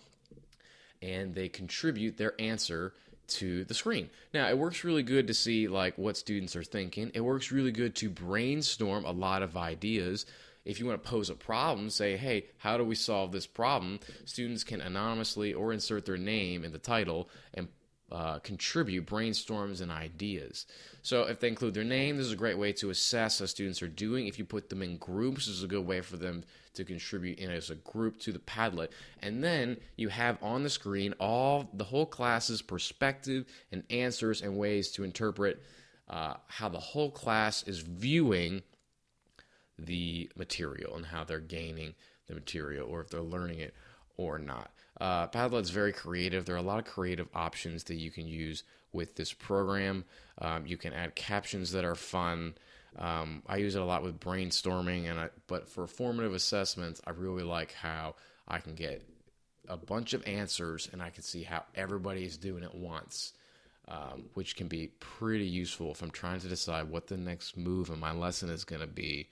and 1.01 1.33
they 1.33 1.47
contribute 1.47 2.18
their 2.18 2.40
answer 2.40 2.94
to 3.28 3.64
the 3.64 3.73
screen. 3.73 4.09
Now, 4.33 4.50
it 4.50 4.57
works 4.57 4.83
really 4.83 5.02
good 5.02 5.28
to 5.28 5.33
see 5.33 5.68
like 5.68 5.97
what 5.97 6.18
students 6.18 6.56
are 6.56 6.64
thinking. 6.64 7.11
It 7.14 7.21
works 7.21 7.52
really 7.52 7.71
good 7.71 7.95
to 7.95 8.09
brainstorm 8.09 9.06
a 9.06 9.11
lot 9.11 9.42
of 9.42 9.57
ideas. 9.57 10.26
If 10.66 10.80
you 10.80 10.85
want 10.85 11.02
to 11.02 11.09
pose 11.09 11.30
a 11.30 11.35
problem, 11.35 11.90
say, 11.90 12.18
"Hey, 12.18 12.45
how 12.57 12.78
do 12.78 12.83
we 12.83 12.95
solve 12.95 13.31
this 13.31 13.47
problem?" 13.47 14.00
Students 14.26 14.64
can 14.64 14.81
anonymously 14.81 15.54
or 15.54 15.71
insert 15.71 16.06
their 16.06 16.18
name 16.18 16.64
in 16.64 16.71
the 16.71 16.80
title 16.80 17.30
and 17.54 17.68
uh, 18.16 18.40
contribute 18.40 19.06
brainstorms 19.06 19.81
and 19.81 19.92
ideas. 19.92 20.66
So, 21.02 21.24
if 21.24 21.42
they 21.42 21.50
include 21.50 21.74
their 21.74 21.84
name, 21.84 22.16
this 22.16 22.28
is 22.28 22.31
a 22.31 22.38
great 22.38 22.57
way 22.57 22.72
to 22.74 22.90
assess 22.90 23.40
how 23.40 23.45
students 23.45 23.81
are 23.81 23.90
doing. 23.90 24.28
If 24.28 24.40
you 24.40 24.45
put 24.45 24.69
them 24.69 24.81
in 24.81 24.95
groups, 24.95 25.48
this 25.48 25.57
is 25.57 25.64
a 25.64 25.68
good 25.68 25.86
way 25.86 26.00
for 26.00 26.16
them 26.16 26.45
to 26.76 26.86
contribute 26.86 27.40
in 27.40 27.52
as 27.52 27.72
a 27.72 27.76
group 27.76 28.18
to 28.22 28.31
the 28.31 28.40
Padlet. 28.40 28.88
And 29.22 29.44
then 29.44 29.76
you 29.98 30.07
have 30.07 30.42
on 30.42 30.64
the 30.64 30.69
screen 30.69 31.14
all 31.19 31.69
the 31.74 31.84
whole 31.84 32.06
class's 32.06 32.62
perspective 32.62 33.48
and 33.74 33.84
answers 33.90 34.42
and 34.42 34.57
ways 34.57 34.92
to 34.92 35.04
interpret 35.04 35.62
uh, 36.07 36.36
how 36.48 36.69
the 36.69 36.80
whole 36.80 37.12
class 37.12 37.64
is 37.64 37.80
viewing 37.80 38.62
the 39.78 40.31
material 40.38 40.95
and 40.95 41.06
how 41.06 41.26
they're 41.26 41.40
gaining 41.42 41.95
the 42.28 42.34
material 42.34 42.88
or 42.90 43.02
if 43.02 43.10
they're 43.10 43.22
learning 43.22 43.60
it 43.60 43.74
or 44.18 44.38
not. 44.38 44.72
Uh, 45.00 45.28
Padlet's 45.28 45.69
very 45.69 45.92
creative. 45.92 46.45
There 46.45 46.56
are 46.56 46.60
a 46.60 46.64
lot 46.64 46.80
of 46.80 46.86
creative 46.86 47.28
options 47.34 47.84
that 47.86 47.95
you 47.95 48.12
can 48.12 48.28
use 48.28 48.64
with 48.94 49.16
this 49.16 49.34
program. 49.34 50.06
Um, 50.40 50.66
you 50.66 50.78
can 50.78 50.94
add 50.94 51.16
captions 51.16 51.72
that 51.74 51.84
are 51.84 51.95
fun. 51.95 52.56
Um, 52.98 53.44
I 53.48 53.57
use 53.57 53.76
it 53.76 53.81
a 53.81 53.86
lot 53.86 54.04
with 54.04 54.19
brainstorming, 54.19 55.10
and 55.10 55.19
I, 55.19 55.30
but 55.48 55.68
for 55.68 55.86
formative 55.86 56.34
assessments, 56.34 57.02
I 57.06 57.12
really 57.12 57.44
like 57.44 57.74
how 57.74 58.16
I 58.48 58.60
can 58.60 58.76
get 58.76 59.04
a 59.68 59.78
bunch 59.78 60.14
of 60.14 60.26
answers 60.28 60.90
and 60.92 61.02
I 61.02 61.10
can 61.10 61.24
see 61.24 61.44
how 61.44 61.64
everybody 61.74 62.24
is 62.24 62.38
doing 62.38 62.64
it 62.64 62.74
once, 62.74 63.34
um, 63.88 64.26
which 64.34 64.56
can 64.56 64.68
be 64.68 64.92
pretty 65.00 65.45
useful 65.45 65.92
if 65.92 66.02
I'm 66.02 66.12
trying 66.12 66.40
to 66.42 66.48
decide 66.48 66.90
what 66.90 67.07
the 67.07 67.18
next 67.18 67.57
move 67.57 67.90
in 67.90 68.00
my 68.00 68.12
lesson 68.12 68.50
is 68.50 68.64
going 68.64 68.81
to 68.81 68.88
be 68.88 69.28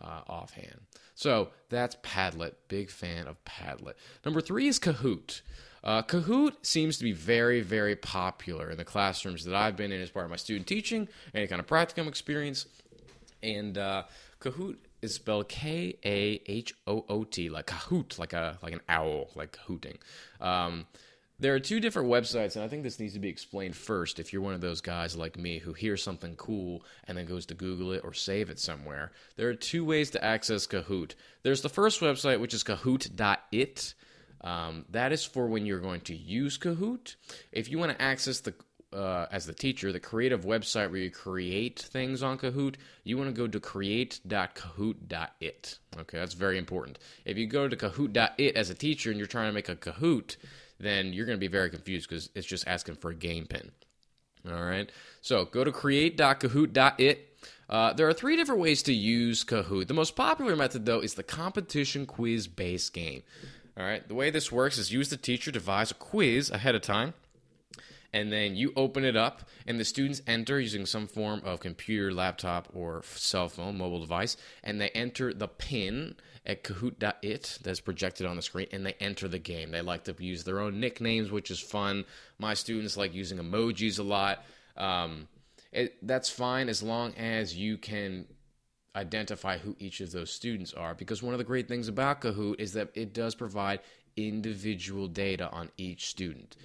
uh, 0.00 0.22
offhand. 0.28 0.80
So 1.14 1.50
that's 1.68 1.96
Padlet. 1.96 2.52
Big 2.68 2.90
fan 2.90 3.26
of 3.26 3.42
Padlet. 3.44 3.94
Number 4.24 4.40
three 4.40 4.68
is 4.68 4.78
Kahoot. 4.78 5.42
Uh, 5.82 6.02
Kahoot 6.02 6.54
seems 6.62 6.96
to 6.96 7.04
be 7.04 7.12
very, 7.12 7.60
very 7.60 7.94
popular 7.94 8.70
in 8.70 8.78
the 8.78 8.84
classrooms 8.84 9.44
that 9.44 9.54
I've 9.54 9.76
been 9.76 9.92
in 9.92 10.00
as 10.00 10.10
part 10.10 10.24
of 10.24 10.30
my 10.30 10.36
student 10.36 10.66
teaching, 10.66 11.08
any 11.34 11.46
kind 11.46 11.60
of 11.60 11.66
practicum 11.66 12.08
experience. 12.08 12.66
And 13.42 13.76
uh, 13.76 14.04
Kahoot 14.40 14.76
is 15.02 15.14
spelled 15.14 15.50
K 15.50 15.96
A 16.04 16.40
H 16.46 16.74
O 16.86 17.04
O 17.10 17.24
T, 17.24 17.50
like 17.50 17.66
Kahoot, 17.66 18.18
like 18.18 18.32
a 18.32 18.58
like 18.62 18.72
an 18.72 18.80
owl, 18.88 19.30
like 19.34 19.58
hooting. 19.66 19.98
Um, 20.40 20.86
there 21.40 21.54
are 21.54 21.60
two 21.60 21.80
different 21.80 22.08
websites, 22.08 22.54
and 22.54 22.64
I 22.64 22.68
think 22.68 22.82
this 22.82 23.00
needs 23.00 23.14
to 23.14 23.20
be 23.20 23.28
explained 23.28 23.76
first. 23.76 24.18
If 24.18 24.32
you're 24.32 24.42
one 24.42 24.54
of 24.54 24.60
those 24.60 24.80
guys 24.80 25.16
like 25.16 25.36
me 25.36 25.58
who 25.58 25.72
hears 25.72 26.02
something 26.02 26.36
cool 26.36 26.84
and 27.08 27.18
then 27.18 27.26
goes 27.26 27.46
to 27.46 27.54
Google 27.54 27.92
it 27.92 28.02
or 28.04 28.14
save 28.14 28.50
it 28.50 28.60
somewhere, 28.60 29.12
there 29.36 29.48
are 29.48 29.54
two 29.54 29.84
ways 29.84 30.10
to 30.10 30.24
access 30.24 30.66
Kahoot. 30.66 31.14
There's 31.42 31.62
the 31.62 31.68
first 31.68 32.00
website, 32.00 32.40
which 32.40 32.54
is 32.54 32.62
Kahoot.it. 32.62 33.94
Um, 34.42 34.84
that 34.90 35.12
is 35.12 35.24
for 35.24 35.46
when 35.46 35.66
you're 35.66 35.80
going 35.80 36.02
to 36.02 36.14
use 36.14 36.58
Kahoot. 36.58 37.16
If 37.50 37.70
you 37.70 37.78
want 37.78 37.92
to 37.92 38.02
access 38.02 38.40
the 38.40 38.54
uh, 38.92 39.26
as 39.32 39.44
the 39.44 39.52
teacher, 39.52 39.90
the 39.90 39.98
creative 39.98 40.44
website 40.44 40.90
where 40.90 41.00
you 41.00 41.10
create 41.10 41.80
things 41.80 42.22
on 42.22 42.38
Kahoot, 42.38 42.76
you 43.02 43.18
want 43.18 43.28
to 43.28 43.34
go 43.34 43.48
to 43.48 43.58
create.kahoot.it. 43.58 45.78
Okay, 45.98 46.18
that's 46.18 46.34
very 46.34 46.58
important. 46.58 47.00
If 47.24 47.36
you 47.36 47.48
go 47.48 47.66
to 47.66 47.76
kahoot.it 47.76 48.56
as 48.56 48.70
a 48.70 48.74
teacher 48.74 49.10
and 49.10 49.18
you're 49.18 49.26
trying 49.26 49.48
to 49.48 49.52
make 49.52 49.68
a 49.68 49.74
Kahoot, 49.74 50.36
then 50.84 51.12
you're 51.12 51.26
going 51.26 51.36
to 51.36 51.40
be 51.40 51.48
very 51.48 51.70
confused 51.70 52.08
because 52.08 52.30
it's 52.34 52.46
just 52.46 52.66
asking 52.66 52.96
for 52.96 53.10
a 53.10 53.14
game 53.14 53.46
pin. 53.46 53.70
All 54.46 54.62
right, 54.62 54.90
so 55.22 55.46
go 55.46 55.64
to 55.64 55.72
create.kahoot.it. 55.72 57.30
Uh, 57.68 57.92
there 57.94 58.06
are 58.06 58.12
three 58.12 58.36
different 58.36 58.60
ways 58.60 58.82
to 58.82 58.92
use 58.92 59.42
Kahoot. 59.42 59.88
The 59.88 59.94
most 59.94 60.14
popular 60.14 60.54
method, 60.54 60.84
though, 60.84 61.00
is 61.00 61.14
the 61.14 61.22
competition 61.22 62.04
quiz 62.04 62.46
based 62.46 62.92
game. 62.92 63.22
All 63.76 63.84
right, 63.84 64.06
the 64.06 64.14
way 64.14 64.30
this 64.30 64.52
works 64.52 64.76
is 64.76 64.92
use 64.92 65.08
the 65.08 65.16
teacher 65.16 65.50
devise 65.50 65.90
a 65.90 65.94
quiz 65.94 66.50
ahead 66.50 66.74
of 66.74 66.82
time 66.82 67.14
and 68.14 68.32
then 68.32 68.54
you 68.54 68.72
open 68.76 69.04
it 69.04 69.16
up 69.16 69.42
and 69.66 69.78
the 69.78 69.84
students 69.84 70.22
enter 70.28 70.60
using 70.60 70.86
some 70.86 71.08
form 71.08 71.42
of 71.44 71.58
computer 71.58 72.14
laptop 72.14 72.68
or 72.72 73.02
cell 73.04 73.48
phone 73.48 73.76
mobile 73.76 74.00
device 74.00 74.36
and 74.62 74.80
they 74.80 74.88
enter 74.90 75.34
the 75.34 75.48
pin 75.48 76.14
at 76.46 76.62
kahoot.it 76.62 77.58
that's 77.62 77.80
projected 77.80 78.24
on 78.24 78.36
the 78.36 78.42
screen 78.42 78.68
and 78.70 78.86
they 78.86 78.94
enter 79.00 79.26
the 79.26 79.40
game. 79.40 79.72
They 79.72 79.80
like 79.82 80.04
to 80.04 80.14
use 80.18 80.44
their 80.44 80.60
own 80.60 80.78
nicknames 80.78 81.32
which 81.32 81.50
is 81.50 81.58
fun. 81.58 82.04
My 82.38 82.54
students 82.54 82.96
like 82.96 83.12
using 83.12 83.38
emojis 83.38 83.98
a 83.98 84.04
lot. 84.04 84.44
Um, 84.76 85.26
it, 85.72 85.96
that's 86.06 86.30
fine 86.30 86.68
as 86.68 86.84
long 86.84 87.14
as 87.16 87.56
you 87.56 87.76
can 87.76 88.26
identify 88.94 89.58
who 89.58 89.74
each 89.80 90.00
of 90.00 90.12
those 90.12 90.30
students 90.30 90.72
are 90.72 90.94
because 90.94 91.20
one 91.20 91.34
of 91.34 91.38
the 91.38 91.44
great 91.44 91.66
things 91.66 91.88
about 91.88 92.20
kahoot 92.20 92.60
is 92.60 92.74
that 92.74 92.90
it 92.94 93.12
does 93.12 93.34
provide 93.34 93.80
individual 94.16 95.08
data 95.08 95.50
on 95.50 95.68
each 95.76 96.06
student 96.06 96.56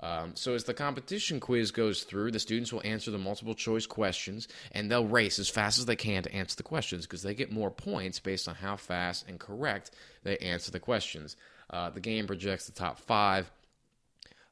um, 0.00 0.32
so 0.36 0.54
as 0.54 0.64
the 0.64 0.74
competition 0.74 1.40
quiz 1.40 1.70
goes 1.70 2.04
through, 2.04 2.30
the 2.30 2.38
students 2.38 2.72
will 2.72 2.82
answer 2.84 3.10
the 3.10 3.18
multiple 3.18 3.54
choice 3.54 3.86
questions, 3.86 4.46
and 4.72 4.90
they'll 4.90 5.06
race 5.06 5.38
as 5.38 5.48
fast 5.48 5.78
as 5.78 5.86
they 5.86 5.96
can 5.96 6.22
to 6.22 6.32
answer 6.32 6.56
the 6.56 6.62
questions 6.62 7.06
because 7.06 7.22
they 7.22 7.34
get 7.34 7.50
more 7.50 7.70
points 7.70 8.20
based 8.20 8.48
on 8.48 8.54
how 8.54 8.76
fast 8.76 9.28
and 9.28 9.40
correct 9.40 9.90
they 10.22 10.38
answer 10.38 10.70
the 10.70 10.80
questions. 10.80 11.36
Uh, 11.70 11.90
the 11.90 12.00
game 12.00 12.26
projects 12.26 12.66
the 12.66 12.72
top 12.72 12.98
five 12.98 13.50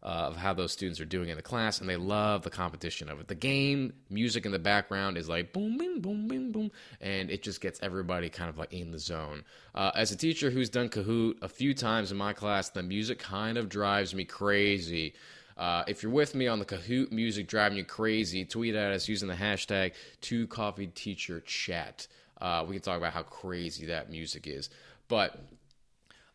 uh, 0.03 0.29
of 0.29 0.37
how 0.37 0.53
those 0.53 0.73
students 0.73 1.01
are 1.01 1.05
doing 1.07 1.31
in 1.31 1.37
the 1.37 1.43
class, 1.43 1.81
and 1.81 1.89
they 1.89 1.97
love 1.97 2.43
the 2.43 2.51
competition 2.51 3.09
of 3.09 3.19
it. 3.19 3.27
The 3.27 3.35
game 3.35 3.93
music 4.09 4.47
in 4.47 4.53
the 4.53 4.59
background 4.59 5.17
is 5.17 5.29
like 5.29 5.53
boom, 5.53 5.79
boom, 5.79 6.01
boom, 6.01 6.29
boom, 6.29 6.53
boom, 6.53 6.71
and 7.01 7.31
it 7.31 7.43
just 7.43 7.61
gets 7.61 7.81
everybody 7.83 8.29
kind 8.29 8.49
of 8.49 8.59
like 8.59 8.73
in 8.73 8.93
the 8.93 8.99
zone. 8.99 9.43
Uh, 9.75 9.91
as 9.95 10.13
a 10.13 10.17
teacher 10.17 10.51
who's 10.51 10.71
done 10.71 10.89
Kahoot 10.89 11.43
a 11.43 11.49
few 11.49 11.75
times 11.75 12.13
in 12.13 12.19
my 12.19 12.33
class, 12.33 12.69
the 12.69 12.83
music 12.83 13.19
kind 13.19 13.59
of 13.59 13.69
drives 13.69 14.15
me 14.15 14.25
crazy. 14.25 15.15
Uh, 15.57 15.85
if 15.87 16.03
you're 16.03 16.13
with 16.13 16.35
me 16.35 16.47
on 16.47 16.59
the 16.59 16.65
Kahoot 16.65 17.11
music 17.11 17.49
driving 17.49 17.79
you 17.79 17.85
crazy, 17.85 18.45
tweet 18.45 18.75
at 18.75 18.93
us 18.93 19.09
using 19.09 19.29
the 19.29 19.35
hashtag 19.35 19.93
two 20.21 20.47
coffee 20.49 20.89
teacher 20.89 21.41
chat. 21.41 22.07
Uh, 22.41 22.65
we 22.69 22.75
can 22.75 22.83
talk 22.83 22.99
about 22.99 23.15
how 23.15 23.23
crazy 23.23 23.87
that 23.87 24.11
music 24.11 24.47
is. 24.47 24.69
But 25.09 25.41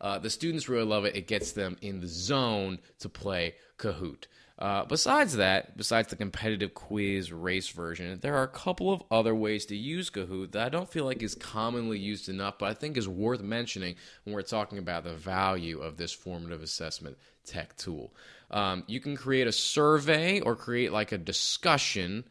uh, 0.00 0.18
the 0.18 0.30
students 0.30 0.68
really 0.68 0.84
love 0.84 1.04
it. 1.04 1.14
It 1.14 1.28
gets 1.28 1.52
them 1.52 1.76
in 1.80 2.00
the 2.00 2.08
zone 2.08 2.80
to 2.98 3.08
play 3.08 3.54
Kahoot. 3.78 4.26
Uh, 4.62 4.84
besides 4.84 5.34
that, 5.38 5.76
besides 5.76 6.06
the 6.06 6.14
competitive 6.14 6.72
quiz 6.72 7.32
race 7.32 7.68
version, 7.70 8.16
there 8.22 8.36
are 8.36 8.44
a 8.44 8.48
couple 8.48 8.92
of 8.92 9.02
other 9.10 9.34
ways 9.34 9.66
to 9.66 9.74
use 9.74 10.08
Kahoot 10.08 10.52
that 10.52 10.64
I 10.64 10.68
don't 10.68 10.88
feel 10.88 11.04
like 11.04 11.20
is 11.20 11.34
commonly 11.34 11.98
used 11.98 12.28
enough, 12.28 12.58
but 12.60 12.66
I 12.66 12.74
think 12.74 12.96
is 12.96 13.08
worth 13.08 13.42
mentioning 13.42 13.96
when 14.22 14.36
we're 14.36 14.42
talking 14.42 14.78
about 14.78 15.02
the 15.02 15.14
value 15.14 15.80
of 15.80 15.96
this 15.96 16.12
formative 16.12 16.62
assessment 16.62 17.18
tech 17.44 17.76
tool. 17.76 18.14
Um, 18.52 18.84
you 18.86 19.00
can 19.00 19.16
create 19.16 19.48
a 19.48 19.52
survey 19.52 20.38
or 20.38 20.54
create 20.54 20.92
like 20.92 21.10
a 21.10 21.18
discussion. 21.18 22.24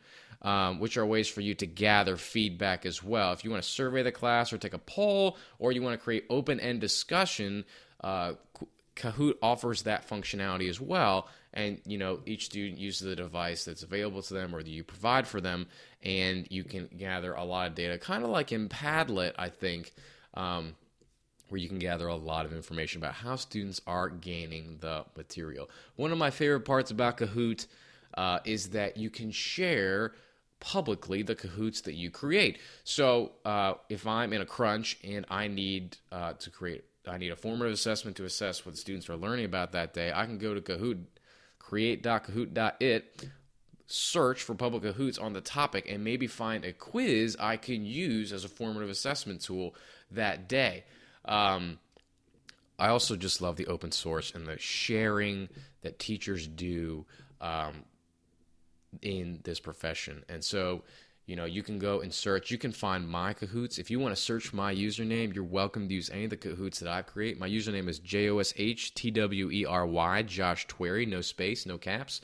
Um, 0.44 0.80
which 0.80 0.98
are 0.98 1.06
ways 1.06 1.28
for 1.28 1.42
you 1.42 1.54
to 1.54 1.68
gather 1.68 2.18
feedback 2.18 2.88
as 2.88 3.04
well. 3.04 3.32
If 3.32 3.44
you 3.44 3.52
want 3.52 3.62
to 3.62 3.70
survey 3.70 4.02
the 4.02 4.12
class 4.12 4.52
or 4.52 4.58
take 4.58 4.74
a 4.74 4.80
poll, 4.80 5.38
or 5.60 5.72
you 5.72 5.84
want 5.84 6.00
to 6.00 6.04
create 6.04 6.26
open 6.32 6.60
end 6.60 6.82
discussion, 6.82 7.64
uh, 8.04 8.34
Kahoot 8.96 9.36
offers 9.44 9.84
that 9.84 10.10
functionality 10.10 10.68
as 10.68 10.82
well. 10.82 11.28
And 11.54 11.82
you 11.86 11.98
know, 11.98 12.20
each 12.26 12.46
student 12.46 12.80
uses 12.80 13.08
the 13.08 13.16
device 13.16 13.66
that's 13.66 13.84
available 13.84 14.22
to 14.22 14.34
them 14.34 14.56
or 14.56 14.64
that 14.64 14.70
you 14.70 14.84
provide 14.84 15.28
for 15.28 15.42
them, 15.42 15.68
and 16.02 16.48
you 16.50 16.64
can 16.64 16.90
gather 16.98 17.34
a 17.34 17.44
lot 17.44 17.68
of 17.68 17.76
data, 17.76 17.98
kind 17.98 18.24
of 18.24 18.30
like 18.30 18.52
in 18.52 18.70
Padlet, 18.70 19.34
I 19.38 19.50
think. 19.50 19.94
Um, 20.34 20.76
where 21.50 21.60
you 21.60 21.68
can 21.68 21.80
gather 21.80 22.08
a 22.08 22.16
lot 22.16 22.46
of 22.46 22.54
information 22.54 23.02
about 23.02 23.14
how 23.14 23.36
students 23.36 23.82
are 23.86 24.08
gaining 24.08 24.78
the 24.80 25.04
material. 25.18 25.70
One 25.98 26.14
of 26.14 26.18
my 26.18 26.30
favorite 26.30 26.62
parts 26.62 26.92
about 26.92 27.18
Kahoot 27.18 27.68
uh, 28.14 28.40
is 28.46 28.70
that 28.70 28.96
you 28.96 29.10
can 29.10 29.32
share 29.32 30.14
publicly 30.62 31.24
the 31.24 31.36
Kahoots 31.36 31.84
that 31.84 31.96
you 31.96 32.10
create. 32.10 32.60
So 32.86 33.34
uh, 33.44 33.74
if 33.90 34.08
I'm 34.08 34.32
in 34.32 34.42
a 34.42 34.46
crunch 34.46 34.98
and 35.04 35.26
I 35.30 35.48
need 35.48 35.98
uh, 36.12 36.34
to 36.34 36.50
create, 36.50 36.86
I 37.06 37.18
need 37.18 37.32
a 37.32 37.36
formative 37.36 37.74
assessment 37.74 38.16
to 38.18 38.26
assess 38.26 38.66
what 38.66 38.76
the 38.76 38.80
students 38.80 39.10
are 39.10 39.18
learning 39.18 39.46
about 39.46 39.74
that 39.74 39.94
day, 39.94 40.12
I 40.16 40.26
can 40.26 40.38
go 40.38 40.54
to 40.54 40.62
Kahoot, 40.62 41.04
create.kahoot.it, 41.72 43.30
search 43.88 44.44
for 44.44 44.54
public 44.56 44.84
Kahoots 44.84 45.22
on 45.22 45.32
the 45.32 45.40
topic, 45.40 45.90
and 45.90 46.04
maybe 46.04 46.28
find 46.28 46.66
a 46.66 46.74
quiz 46.74 47.38
I 47.40 47.56
can 47.56 47.86
use 47.86 48.34
as 48.34 48.44
a 48.44 48.50
formative 48.50 48.90
assessment 48.90 49.40
tool 49.40 49.74
that 50.12 50.50
day. 50.50 50.84
Um, 51.24 51.80
I 52.78 52.90
also 52.90 53.16
just 53.16 53.42
love 53.42 53.56
the 53.56 53.68
open 53.68 53.94
source 53.94 54.36
and 54.36 54.46
the 54.46 54.60
sharing 54.60 55.48
that 55.82 55.98
teachers 55.98 56.46
do 56.46 57.06
um, 57.40 57.86
in 59.02 59.40
this 59.46 59.62
profession. 59.62 60.26
And 60.28 60.44
so, 60.44 60.84
you 61.26 61.36
know, 61.36 61.46
you 61.46 61.64
can 61.64 61.80
go 61.80 62.02
and 62.02 62.14
search. 62.14 62.52
You 62.52 62.58
can 62.58 62.72
find 62.72 63.08
my 63.08 63.34
Kahoots. 63.34 63.80
If 63.80 63.90
you 63.92 64.00
want 64.00 64.16
to 64.16 64.22
search 64.22 64.54
my 64.54 64.74
username, 64.74 65.34
you're 65.34 65.44
welcome 65.44 65.88
to 65.88 65.94
use 65.94 66.10
any 66.10 66.26
of 66.26 66.30
the 66.30 66.38
Kahoots 66.38 66.80
that 66.80 66.90
I 66.90 67.04
create. 67.04 67.40
My 67.40 67.48
username 67.48 67.88
is 67.88 68.00
J 68.00 68.30
O 68.30 68.40
S 68.40 68.54
H 68.58 68.94
T 68.94 69.12
W 69.12 69.52
E 69.52 69.66
R 69.66 69.86
Y, 69.86 70.24
Josh 70.24 70.68
Twery, 70.68 71.06
no 71.06 71.22
space, 71.22 71.66
no 71.66 71.78
caps. 71.78 72.22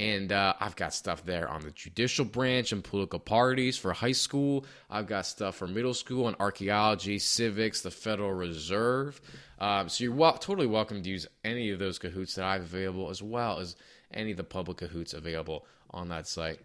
And 0.00 0.32
uh, 0.32 0.54
I've 0.58 0.74
got 0.74 0.92
stuff 0.92 1.24
there 1.24 1.48
on 1.48 1.62
the 1.62 1.70
judicial 1.70 2.24
branch 2.24 2.72
and 2.72 2.82
political 2.82 3.20
parties 3.20 3.78
for 3.78 3.92
high 3.92 4.12
school. 4.12 4.66
I've 4.90 5.06
got 5.06 5.24
stuff 5.24 5.54
for 5.54 5.68
middle 5.68 5.94
school 5.94 6.26
on 6.26 6.34
archaeology, 6.40 7.20
civics, 7.20 7.82
the 7.82 7.92
Federal 7.92 8.32
Reserve. 8.32 9.20
Um, 9.60 9.88
so 9.88 10.02
you're 10.02 10.32
totally 10.38 10.66
welcome 10.66 11.02
to 11.02 11.08
use 11.08 11.28
any 11.44 11.70
of 11.70 11.78
those 11.78 12.00
Kahoots 12.00 12.34
that 12.34 12.44
I 12.44 12.54
have 12.54 12.62
available, 12.62 13.08
as 13.08 13.22
well 13.22 13.60
as 13.60 13.76
any 14.12 14.32
of 14.32 14.36
the 14.36 14.44
public 14.44 14.78
Kahoots 14.78 15.14
available 15.14 15.64
on 15.90 16.08
that 16.08 16.26
site. 16.26 16.58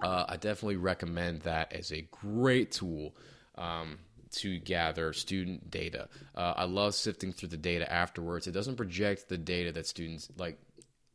Uh, 0.00 0.24
I 0.28 0.36
definitely 0.36 0.76
recommend 0.76 1.42
that 1.42 1.72
as 1.72 1.92
a 1.92 2.06
great 2.10 2.72
tool. 2.72 3.14
Um, 3.56 3.98
to 4.32 4.58
gather 4.58 5.12
student 5.12 5.70
data. 5.70 6.08
Uh, 6.34 6.54
I 6.56 6.64
love 6.64 6.94
sifting 6.94 7.34
through 7.34 7.50
the 7.50 7.58
data 7.58 7.92
afterwards. 7.92 8.46
It 8.46 8.52
doesn't 8.52 8.76
project 8.76 9.28
the 9.28 9.36
data 9.36 9.72
that 9.72 9.86
students 9.86 10.30
like 10.38 10.58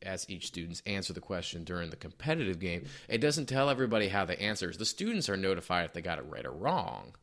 as 0.02 0.28
each 0.28 0.46
students 0.46 0.82
answer 0.86 1.12
the 1.12 1.20
question 1.20 1.64
during 1.64 1.90
the 1.90 1.96
competitive 1.96 2.58
game, 2.58 2.86
it 3.08 3.18
doesn't 3.18 3.46
tell 3.46 3.68
everybody 3.68 4.08
how 4.08 4.24
the 4.24 4.40
answers. 4.40 4.78
The 4.78 4.84
students 4.84 5.28
are 5.28 5.36
notified 5.36 5.86
if 5.86 5.92
they 5.92 6.00
got 6.02 6.18
it 6.18 6.26
right 6.28 6.46
or 6.46 6.52
wrong, 6.52 7.14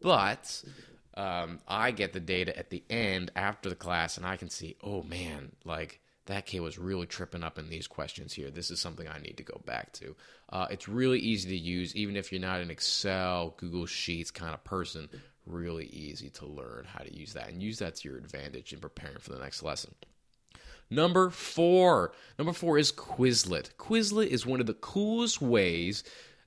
but 0.00 0.62
um, 1.16 1.60
I 1.66 1.90
get 1.90 2.12
the 2.12 2.20
data 2.20 2.56
at 2.56 2.70
the 2.70 2.84
end 2.88 3.32
after 3.34 3.68
the 3.68 3.74
class, 3.74 4.16
and 4.16 4.26
I 4.26 4.36
can 4.36 4.50
see, 4.50 4.76
oh 4.82 5.02
man, 5.02 5.52
like 5.64 6.00
that 6.26 6.46
kid 6.46 6.60
was 6.60 6.78
really 6.78 7.06
tripping 7.06 7.42
up 7.42 7.58
in 7.58 7.68
these 7.68 7.86
questions 7.86 8.32
here. 8.32 8.50
This 8.50 8.70
is 8.70 8.80
something 8.80 9.06
I 9.06 9.18
need 9.18 9.36
to 9.36 9.42
go 9.42 9.60
back 9.66 9.92
to. 9.94 10.16
Uh, 10.48 10.66
it's 10.70 10.88
really 10.88 11.18
easy 11.18 11.50
to 11.50 11.56
use, 11.56 11.94
even 11.94 12.16
if 12.16 12.32
you're 12.32 12.40
not 12.40 12.60
an 12.60 12.70
Excel, 12.70 13.54
Google 13.58 13.86
Sheets 13.86 14.30
kind 14.30 14.54
of 14.54 14.64
person. 14.64 15.08
Really 15.46 15.86
easy 15.86 16.30
to 16.30 16.46
learn 16.46 16.86
how 16.86 17.04
to 17.04 17.14
use 17.14 17.34
that 17.34 17.50
and 17.50 17.62
use 17.62 17.78
that 17.80 17.96
to 17.96 18.08
your 18.08 18.16
advantage 18.16 18.72
in 18.72 18.78
preparing 18.78 19.18
for 19.18 19.32
the 19.32 19.38
next 19.38 19.62
lesson. 19.62 19.94
Number 20.88 21.28
four. 21.28 22.12
Number 22.38 22.54
four 22.54 22.78
is 22.78 22.92
Quizlet. 22.92 23.74
Quizlet 23.76 24.28
is 24.28 24.46
one 24.46 24.60
of 24.60 24.66
the 24.66 24.74
coolest 24.74 25.42
ways 25.42 26.04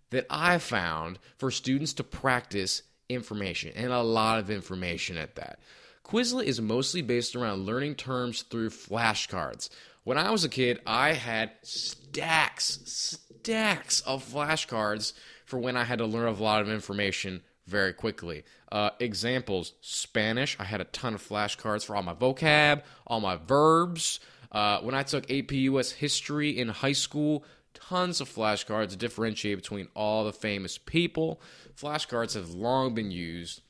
that 0.09 0.25
I 0.29 0.57
found 0.57 1.19
for 1.37 1.51
students 1.51 1.93
to 1.93 2.03
practice 2.03 2.81
information, 3.09 3.73
and 3.75 3.91
a 3.91 4.01
lot 4.01 4.39
of 4.39 4.49
information 4.49 5.17
at 5.17 5.35
that. 5.35 5.59
Quizlet 6.07 6.45
is 6.45 6.61
mostly 6.61 7.01
based 7.01 7.35
around 7.35 7.65
learning 7.65 7.95
terms 7.95 8.43
through 8.43 8.69
flashcards. 8.69 9.69
When 10.05 10.17
I 10.17 10.31
was 10.31 10.45
a 10.45 10.49
kid, 10.49 10.79
I 10.85 11.11
had 11.11 11.51
stacks, 11.63 12.79
stacks 12.85 13.99
of 14.01 14.23
flashcards 14.23 15.11
for 15.45 15.59
when 15.59 15.75
I 15.75 15.83
had 15.83 15.99
to 15.99 16.05
learn 16.05 16.29
a 16.29 16.31
lot 16.31 16.61
of 16.61 16.69
information 16.69 17.41
very 17.65 17.91
quickly. 17.91 18.45
Uh, 18.71 18.91
examples 19.01 19.73
Spanish, 19.81 20.55
I 20.57 20.63
had 20.63 20.79
a 20.79 20.85
ton 20.85 21.13
of 21.13 21.21
flashcards 21.21 21.85
for 21.85 21.97
all 21.97 22.03
my 22.03 22.13
vocab, 22.13 22.83
all 23.05 23.19
my 23.19 23.35
verbs. 23.35 24.21
Uh, 24.49 24.79
when 24.79 24.95
I 24.95 25.03
took 25.03 25.29
AP 25.29 25.51
US 25.51 25.91
history 25.91 26.57
in 26.57 26.69
high 26.69 26.93
school, 26.93 27.43
tons 27.73 28.21
of 28.21 28.33
flashcards 28.33 28.91
to 28.91 28.95
differentiate 28.95 29.57
between 29.57 29.89
all 29.93 30.23
the 30.23 30.31
famous 30.31 30.77
people. 30.77 31.41
Flashcards 31.75 32.33
have 32.35 32.51
long 32.51 32.93
been 32.93 33.11
used 33.11 33.61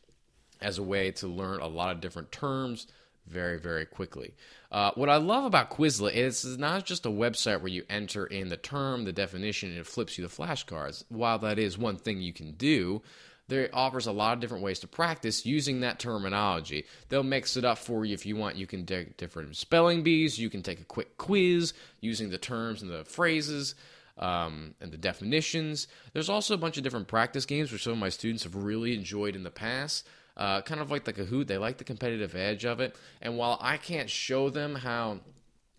as 0.61 0.77
a 0.77 0.83
way 0.83 1.11
to 1.11 1.27
learn 1.27 1.59
a 1.59 1.67
lot 1.67 1.91
of 1.95 2.01
different 2.01 2.31
terms 2.31 2.87
very, 3.27 3.59
very 3.59 3.85
quickly. 3.85 4.33
Uh, 4.71 4.91
what 4.95 5.09
I 5.09 5.17
love 5.17 5.43
about 5.43 5.69
Quizlet 5.69 6.13
is 6.13 6.43
it's 6.45 6.57
not 6.57 6.85
just 6.85 7.05
a 7.05 7.09
website 7.09 7.61
where 7.61 7.71
you 7.71 7.83
enter 7.89 8.25
in 8.25 8.49
the 8.49 8.57
term, 8.57 9.05
the 9.05 9.13
definition, 9.13 9.69
and 9.69 9.79
it 9.79 9.87
flips 9.87 10.17
you 10.17 10.25
the 10.25 10.33
flashcards. 10.33 11.03
While 11.09 11.39
that 11.39 11.59
is 11.59 11.77
one 11.77 11.97
thing 11.97 12.21
you 12.21 12.33
can 12.33 12.53
do, 12.53 13.01
there 13.47 13.69
offers 13.73 14.07
a 14.07 14.11
lot 14.11 14.33
of 14.33 14.39
different 14.39 14.63
ways 14.63 14.79
to 14.79 14.87
practice 14.87 15.45
using 15.45 15.81
that 15.81 15.99
terminology. 15.99 16.85
They'll 17.09 17.23
mix 17.23 17.55
it 17.55 17.63
up 17.63 17.77
for 17.77 18.03
you 18.03 18.13
if 18.13 18.25
you 18.25 18.35
want. 18.35 18.57
You 18.57 18.67
can 18.67 18.85
take 18.85 19.17
different 19.17 19.55
spelling 19.55 20.03
bees. 20.03 20.37
You 20.37 20.49
can 20.49 20.63
take 20.63 20.81
a 20.81 20.85
quick 20.85 21.17
quiz 21.17 21.73
using 22.01 22.29
the 22.29 22.37
terms 22.37 22.81
and 22.81 22.91
the 22.91 23.05
phrases 23.05 23.75
um, 24.17 24.73
and 24.81 24.91
the 24.91 24.97
definitions. 24.97 25.87
There's 26.11 26.29
also 26.29 26.55
a 26.55 26.57
bunch 26.57 26.77
of 26.77 26.83
different 26.83 27.07
practice 27.07 27.45
games 27.45 27.71
which 27.71 27.83
some 27.83 27.93
of 27.93 27.99
my 27.99 28.09
students 28.09 28.43
have 28.43 28.55
really 28.55 28.93
enjoyed 28.93 29.35
in 29.35 29.43
the 29.43 29.51
past. 29.51 30.05
Uh, 30.37 30.61
kind 30.61 30.79
of 30.79 30.91
like 30.91 31.03
the 31.03 31.13
Kahoot, 31.13 31.47
they 31.47 31.57
like 31.57 31.79
the 31.79 31.83
competitive 31.83 32.35
edge 32.35 32.63
of 32.63 32.79
it. 32.79 32.95
And 33.21 33.37
while 33.37 33.57
I 33.59 33.77
can't 33.77 34.09
show 34.09 34.51
them 34.51 34.75
how 34.75 35.19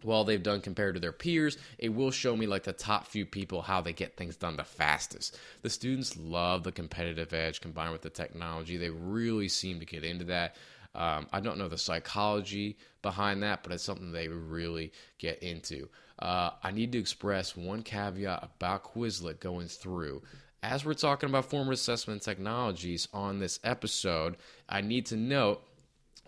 well 0.03 0.25
they've 0.25 0.43
done 0.43 0.61
compared 0.61 0.95
to 0.95 1.01
their 1.01 1.13
peers, 1.13 1.57
it 1.79 1.91
will 1.91 2.11
show 2.11 2.37
me 2.37 2.47
like 2.47 2.65
the 2.65 2.73
top 2.73 3.07
few 3.07 3.25
people 3.25 3.63
how 3.63 3.81
they 3.81 3.93
get 3.93 4.17
things 4.17 4.37
done 4.37 4.57
the 4.57 4.65
fastest. 4.65 5.39
The 5.63 5.71
students 5.71 6.17
love 6.17 6.65
the 6.65 6.73
competitive 6.73 7.33
edge 7.33 7.61
combined 7.61 7.93
with 7.93 8.03
the 8.03 8.11
technology. 8.11 8.77
They 8.77 8.91
really 8.91 9.49
seem 9.49 9.79
to 9.79 9.87
get 9.87 10.05
into 10.05 10.25
that. 10.27 10.57
Um, 10.95 11.29
I 11.33 11.41
don't 11.41 11.59
know 11.59 11.69
the 11.69 11.79
psychology 11.79 12.79
behind 13.03 13.43
that, 13.45 13.63
but 13.63 13.73
it's 13.73 13.85
something 13.85 14.11
they 14.11 14.29
really 14.29 14.93
get 15.19 15.41
into. 15.43 15.89
Uh, 16.19 16.51
I 16.63 16.73
need 16.73 16.91
to 16.93 16.99
express 16.99 17.57
one 17.57 17.83
caveat 17.83 18.43
about 18.43 18.83
Quizlet 18.83 19.39
going 19.39 19.69
through 19.69 20.23
as 20.63 20.85
we're 20.85 20.95
talking 20.95 21.29
about 21.29 21.45
formative 21.47 21.75
assessment 21.75 22.23
technologies 22.23 23.09
on 23.13 23.39
this 23.39 23.61
episode, 23.63 24.37
I 24.69 24.81
need 24.81 25.07
to 25.07 25.17
note 25.17 25.63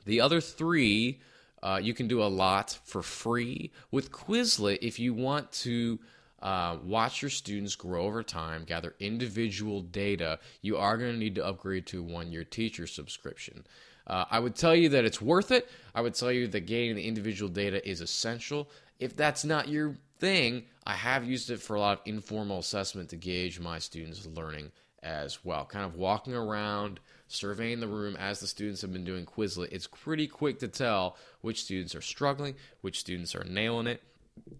the 0.05 0.21
other 0.21 0.41
three 0.41 1.21
uh, 1.63 1.79
you 1.83 1.93
can 1.93 2.09
do 2.09 2.23
a 2.23 2.25
lot 2.25 2.79
for 2.85 3.03
free. 3.03 3.71
With 3.91 4.11
Quizlet, 4.11 4.79
if 4.81 4.99
you 4.99 5.13
want 5.13 5.53
to 5.53 5.99
uh, 6.41 6.79
watch 6.83 7.21
your 7.21 7.31
students 7.31 7.77
grow 7.77 8.03
over 8.03 8.23
time, 8.23 8.65
gather 8.65 8.95
individual 8.99 9.83
data, 9.83 10.39
you 10.63 10.79
are 10.79 10.97
going 10.97 11.13
to 11.13 11.19
need 11.19 11.35
to 11.35 11.45
upgrade 11.45 11.87
to 11.89 12.03
one 12.03 12.33
year 12.33 12.45
teacher 12.45 12.87
subscription. 12.87 13.67
Uh, 14.07 14.25
I 14.31 14.41
would 14.41 14.57
tell 14.57 14.75
you 14.75 14.89
that 14.91 15.05
it's 15.05 15.21
worth 15.21 15.51
it. 15.51 15.69
I 15.95 16.01
would 16.01 16.15
tell 16.15 16.33
you 16.33 16.49
that 16.49 16.61
gaining 16.61 16.97
the 16.97 17.07
individual 17.07 17.51
data 17.51 17.87
is 17.89 18.01
essential. 18.01 18.71
If 18.99 19.17
that's 19.17 19.45
not 19.45 19.69
your 19.69 19.97
thing, 20.21 20.65
I 20.87 20.95
have 20.95 21.25
used 21.25 21.51
it 21.51 21.61
for 21.61 21.75
a 21.75 21.81
lot 21.81 21.99
of 21.99 22.07
informal 22.07 22.59
assessment 22.59 23.09
to 23.11 23.17
gauge 23.17 23.59
my 23.59 23.79
students' 23.79 24.27
learning 24.27 24.71
as 25.03 25.45
well. 25.45 25.65
Kind 25.65 25.85
of 25.85 25.97
walking 25.97 26.35
around, 26.35 27.01
surveying 27.29 27.81
the 27.81 27.89
room 27.89 28.17
as 28.17 28.41
the 28.41 28.47
students 28.47 28.83
have 28.83 28.93
been 28.93 29.05
doing 29.05 29.25
Quizlet. 29.27 29.73
It's 29.73 29.87
pretty 29.87 30.27
quick 30.27 30.59
to 30.61 30.69
tell 30.69 31.17
which 31.41 31.63
students 31.63 31.95
are 31.95 32.03
struggling, 32.03 32.55
which 32.83 33.01
students 33.01 33.35
are 33.35 33.45
nailing 33.45 33.87
it. 33.87 34.03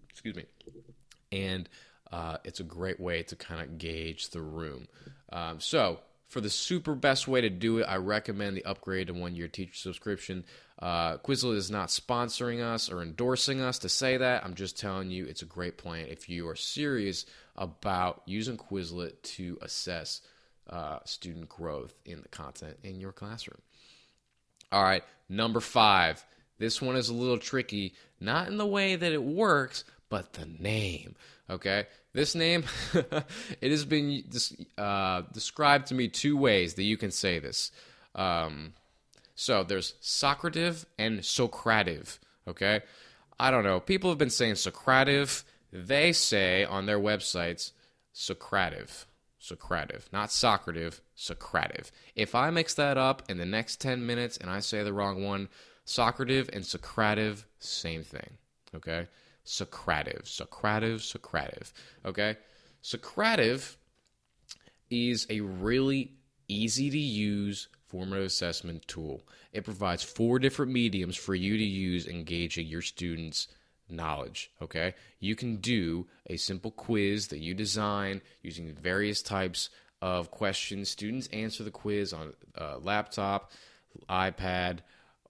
Excuse 0.09 0.35
me. 0.35 0.45
And 1.31 1.69
uh, 2.11 2.37
it's 2.43 2.59
a 2.59 2.63
great 2.63 2.99
way 2.99 3.23
to 3.23 3.35
kind 3.35 3.61
of 3.61 3.77
gauge 3.77 4.29
the 4.29 4.41
room. 4.41 4.87
Um, 5.31 5.59
so, 5.59 5.99
for 6.31 6.39
the 6.39 6.49
super 6.49 6.95
best 6.95 7.27
way 7.27 7.41
to 7.41 7.49
do 7.49 7.79
it, 7.79 7.83
I 7.83 7.97
recommend 7.97 8.55
the 8.55 8.63
upgrade 8.63 9.07
to 9.07 9.13
one 9.13 9.35
year 9.35 9.49
teacher 9.49 9.75
subscription. 9.75 10.45
Uh, 10.79 11.17
Quizlet 11.17 11.57
is 11.57 11.69
not 11.69 11.89
sponsoring 11.89 12.63
us 12.63 12.89
or 12.89 13.01
endorsing 13.01 13.59
us 13.59 13.79
to 13.79 13.89
say 13.89 14.15
that. 14.15 14.45
I'm 14.45 14.55
just 14.55 14.79
telling 14.79 15.11
you 15.11 15.25
it's 15.25 15.41
a 15.41 15.45
great 15.45 15.77
plan 15.77 16.07
if 16.07 16.29
you 16.29 16.47
are 16.47 16.55
serious 16.55 17.25
about 17.57 18.21
using 18.25 18.55
Quizlet 18.55 19.21
to 19.23 19.57
assess 19.61 20.21
uh, 20.69 20.99
student 21.03 21.49
growth 21.49 21.93
in 22.05 22.21
the 22.21 22.29
content 22.29 22.77
in 22.81 23.01
your 23.01 23.11
classroom. 23.11 23.61
All 24.71 24.83
right, 24.83 25.03
number 25.27 25.59
five. 25.59 26.25
This 26.59 26.81
one 26.81 26.95
is 26.95 27.09
a 27.09 27.13
little 27.13 27.39
tricky, 27.39 27.93
not 28.21 28.47
in 28.47 28.55
the 28.55 28.65
way 28.65 28.95
that 28.95 29.11
it 29.11 29.23
works, 29.23 29.83
but 30.11 30.33
the 30.33 30.45
name. 30.59 31.15
Okay, 31.49 31.87
this 32.13 32.35
name 32.35 32.65
it 33.61 33.71
has 33.71 33.85
been 33.85 34.23
uh, 34.77 35.23
described 35.33 35.87
to 35.87 35.95
me 35.95 36.09
two 36.09 36.37
ways 36.37 36.75
that 36.75 36.83
you 36.83 36.97
can 36.97 37.09
say 37.09 37.39
this. 37.39 37.71
Um, 38.13 38.73
so 39.33 39.63
there's 39.63 39.95
Socrative 40.03 40.85
and 40.99 41.21
Socrative. 41.21 42.19
Okay, 42.47 42.81
I 43.39 43.49
don't 43.49 43.63
know. 43.63 43.79
People 43.79 44.11
have 44.11 44.19
been 44.19 44.29
saying 44.29 44.55
Socrative. 44.55 45.43
They 45.73 46.11
say 46.11 46.65
on 46.65 46.85
their 46.85 46.99
websites 46.99 47.71
Socrative. 48.13 49.05
Socrative, 49.41 50.03
not 50.13 50.29
Socrative, 50.29 50.99
Socrative. 51.17 51.89
If 52.15 52.35
I 52.35 52.51
mix 52.51 52.75
that 52.75 52.99
up 52.99 53.23
in 53.27 53.39
the 53.39 53.45
next 53.45 53.81
10 53.81 54.05
minutes 54.05 54.37
and 54.37 54.51
I 54.51 54.59
say 54.59 54.83
the 54.83 54.93
wrong 54.93 55.23
one, 55.23 55.49
Socrative 55.83 56.47
and 56.53 56.63
Socrative, 56.63 57.45
same 57.57 58.03
thing. 58.03 58.37
Okay? 58.75 59.07
Socrative, 59.45 60.23
Socrative, 60.23 60.99
Socrative. 61.01 61.71
Okay? 62.05 62.37
Socrative 62.83 63.75
is 64.89 65.25
a 65.29 65.41
really 65.41 66.13
easy 66.47 66.89
to 66.89 66.97
use 66.97 67.67
formative 67.87 68.25
assessment 68.25 68.87
tool. 68.87 69.21
It 69.53 69.65
provides 69.65 70.03
four 70.03 70.39
different 70.39 70.71
mediums 70.71 71.15
for 71.15 71.35
you 71.35 71.57
to 71.57 71.63
use 71.63 72.07
engaging 72.07 72.67
your 72.67 72.81
students' 72.81 73.47
knowledge. 73.89 74.51
Okay? 74.61 74.93
You 75.19 75.35
can 75.35 75.57
do 75.57 76.07
a 76.27 76.37
simple 76.37 76.71
quiz 76.71 77.27
that 77.27 77.39
you 77.39 77.53
design 77.53 78.21
using 78.41 78.73
various 78.73 79.21
types 79.21 79.69
of 80.01 80.31
questions. 80.31 80.89
Students 80.89 81.27
answer 81.27 81.63
the 81.63 81.71
quiz 81.71 82.13
on 82.13 82.33
a 82.55 82.77
laptop, 82.77 83.51
iPad, 84.09 84.79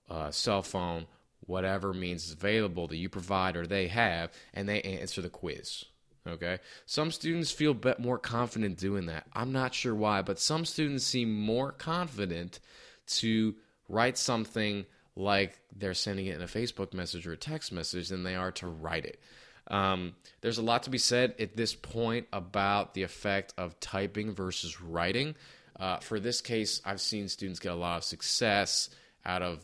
uh, 0.09 0.31
cell 0.31 0.61
phone, 0.61 1.07
whatever 1.45 1.93
means 1.93 2.25
is 2.25 2.33
available 2.33 2.87
that 2.87 2.97
you 2.97 3.09
provide 3.09 3.55
or 3.55 3.67
they 3.67 3.87
have, 3.87 4.31
and 4.53 4.67
they 4.67 4.81
answer 4.81 5.21
the 5.21 5.29
quiz. 5.29 5.85
Okay. 6.27 6.59
Some 6.85 7.11
students 7.11 7.51
feel 7.51 7.73
bit 7.73 7.99
more 7.99 8.19
confident 8.19 8.77
doing 8.77 9.07
that. 9.07 9.25
I'm 9.33 9.51
not 9.51 9.73
sure 9.73 9.95
why, 9.95 10.21
but 10.21 10.39
some 10.39 10.65
students 10.65 11.03
seem 11.03 11.33
more 11.33 11.71
confident 11.71 12.59
to 13.07 13.55
write 13.89 14.17
something 14.17 14.85
like 15.15 15.59
they're 15.75 15.93
sending 15.93 16.27
it 16.27 16.35
in 16.35 16.41
a 16.41 16.45
Facebook 16.45 16.93
message 16.93 17.27
or 17.27 17.33
a 17.33 17.37
text 17.37 17.71
message 17.71 18.09
than 18.09 18.23
they 18.23 18.35
are 18.35 18.51
to 18.53 18.67
write 18.67 19.05
it. 19.05 19.19
Um, 19.67 20.13
there's 20.41 20.57
a 20.57 20.63
lot 20.63 20.83
to 20.83 20.89
be 20.89 20.97
said 20.97 21.35
at 21.39 21.55
this 21.55 21.73
point 21.73 22.27
about 22.31 22.93
the 22.93 23.03
effect 23.03 23.53
of 23.57 23.79
typing 23.79 24.33
versus 24.33 24.81
writing. 24.81 25.35
Uh, 25.79 25.97
for 25.97 26.19
this 26.19 26.41
case, 26.41 26.81
I've 26.85 27.01
seen 27.01 27.27
students 27.29 27.59
get 27.59 27.71
a 27.71 27.75
lot 27.75 27.97
of 27.97 28.03
success 28.03 28.89
out 29.25 29.41
of 29.41 29.59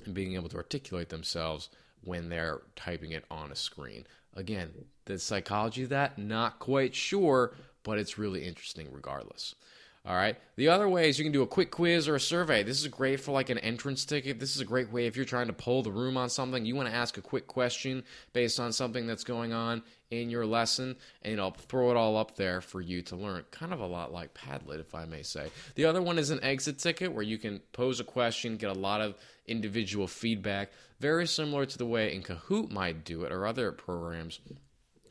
being 0.00 0.34
able 0.34 0.48
to 0.48 0.56
articulate 0.56 1.08
themselves 1.08 1.68
when 2.02 2.28
they're 2.28 2.62
typing 2.76 3.12
it 3.12 3.24
on 3.30 3.52
a 3.52 3.56
screen. 3.56 4.06
Again, 4.34 4.70
the 5.06 5.18
psychology 5.18 5.82
of 5.82 5.88
that, 5.88 6.18
not 6.18 6.58
quite 6.58 6.94
sure, 6.94 7.54
but 7.82 7.98
it's 7.98 8.18
really 8.18 8.44
interesting 8.44 8.88
regardless. 8.92 9.54
All 10.06 10.14
right. 10.14 10.36
The 10.56 10.68
other 10.68 10.88
way 10.88 11.08
is 11.08 11.18
you 11.18 11.24
can 11.24 11.32
do 11.32 11.42
a 11.42 11.46
quick 11.46 11.70
quiz 11.70 12.08
or 12.08 12.14
a 12.14 12.20
survey. 12.20 12.62
This 12.62 12.80
is 12.80 12.88
great 12.88 13.20
for 13.20 13.32
like 13.32 13.50
an 13.50 13.58
entrance 13.58 14.04
ticket. 14.04 14.40
This 14.40 14.54
is 14.54 14.60
a 14.60 14.64
great 14.64 14.90
way 14.90 15.06
if 15.06 15.16
you're 15.16 15.24
trying 15.24 15.48
to 15.48 15.52
pull 15.52 15.82
the 15.82 15.90
room 15.90 16.16
on 16.16 16.30
something. 16.30 16.64
You 16.64 16.76
want 16.76 16.88
to 16.88 16.94
ask 16.94 17.18
a 17.18 17.22
quick 17.22 17.46
question 17.46 18.04
based 18.32 18.58
on 18.58 18.72
something 18.72 19.06
that's 19.06 19.24
going 19.24 19.52
on 19.52 19.82
in 20.10 20.30
your 20.30 20.46
lesson, 20.46 20.96
and 21.22 21.38
I'll 21.38 21.50
throw 21.50 21.90
it 21.90 21.96
all 21.96 22.16
up 22.16 22.36
there 22.36 22.62
for 22.62 22.80
you 22.80 23.02
to 23.02 23.16
learn. 23.16 23.44
Kind 23.50 23.74
of 23.74 23.80
a 23.80 23.86
lot 23.86 24.12
like 24.12 24.32
Padlet, 24.32 24.80
if 24.80 24.94
I 24.94 25.04
may 25.04 25.22
say. 25.22 25.50
The 25.74 25.84
other 25.84 26.00
one 26.00 26.18
is 26.18 26.30
an 26.30 26.42
exit 26.42 26.78
ticket 26.78 27.12
where 27.12 27.22
you 27.22 27.36
can 27.36 27.60
pose 27.72 28.00
a 28.00 28.04
question, 28.04 28.56
get 28.56 28.70
a 28.70 28.80
lot 28.80 29.02
of 29.02 29.14
individual 29.46 30.06
feedback, 30.06 30.70
very 31.00 31.26
similar 31.26 31.66
to 31.66 31.76
the 31.78 31.86
way 31.86 32.14
in 32.14 32.22
Kahoot 32.22 32.70
might 32.70 33.04
do 33.04 33.24
it 33.24 33.32
or 33.32 33.46
other 33.46 33.72
programs 33.72 34.40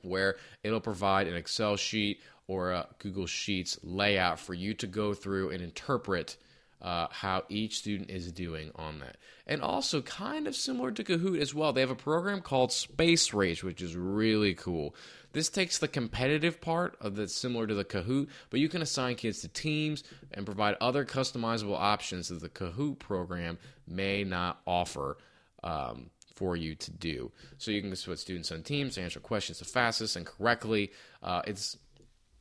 where 0.02 0.38
it'll 0.64 0.80
provide 0.80 1.28
an 1.28 1.36
Excel 1.36 1.76
sheet 1.76 2.22
or 2.48 2.72
a 2.72 2.88
Google 3.00 3.28
Sheets 3.28 3.78
layout 3.84 4.40
for 4.40 4.54
you 4.54 4.74
to 4.76 4.88
go 4.88 5.14
through 5.14 5.50
and 5.50 5.62
interpret 5.62 6.38
uh, 6.82 7.08
how 7.10 7.44
each 7.50 7.80
student 7.80 8.10
is 8.10 8.32
doing 8.32 8.72
on 8.76 9.00
that. 9.00 9.18
And 9.46 9.62
also, 9.62 10.02
kind 10.02 10.48
of 10.48 10.56
similar 10.56 10.92
to 10.92 11.04
Kahoot 11.04 11.40
as 11.40 11.54
well, 11.54 11.74
they 11.74 11.82
have 11.82 11.90
a 11.90 11.96
program 11.96 12.42
called 12.42 12.72
Space 12.72 13.34
Race, 13.34 13.64
which 13.64 13.82
is 13.82 13.96
really 13.96 14.54
cool. 14.54 14.96
This 15.34 15.50
takes 15.50 15.80
the 15.80 15.88
competitive 15.88 16.62
part 16.62 16.96
of 17.02 17.16
that's 17.16 17.36
similar 17.36 17.68
to 17.68 17.74
the 17.74 17.86
Kahoot, 17.86 18.30
but 18.50 18.60
you 18.60 18.70
can 18.70 18.82
assign 18.82 19.16
kids 19.16 19.42
to 19.42 19.48
teams 19.48 20.04
and 20.32 20.46
provide 20.46 20.76
other 20.80 21.06
customizable 21.06 21.78
options 21.78 22.30
that 22.30 22.42
the 22.42 22.50
Kahoot 22.50 23.00
program 23.00 23.58
may 23.88 24.24
not 24.24 24.62
offer. 24.66 25.18
Um, 25.64 26.12
for 26.36 26.56
you 26.56 26.76
to 26.76 26.92
do. 26.92 27.32
So 27.58 27.72
you 27.72 27.82
can 27.82 27.90
put 27.90 28.20
students 28.20 28.52
on 28.52 28.62
teams, 28.62 28.94
to 28.94 29.02
answer 29.02 29.20
questions 29.20 29.58
the 29.58 29.66
fastest 29.66 30.16
and 30.16 30.24
correctly. 30.24 30.92
Uh, 31.24 31.42
it's 31.48 31.78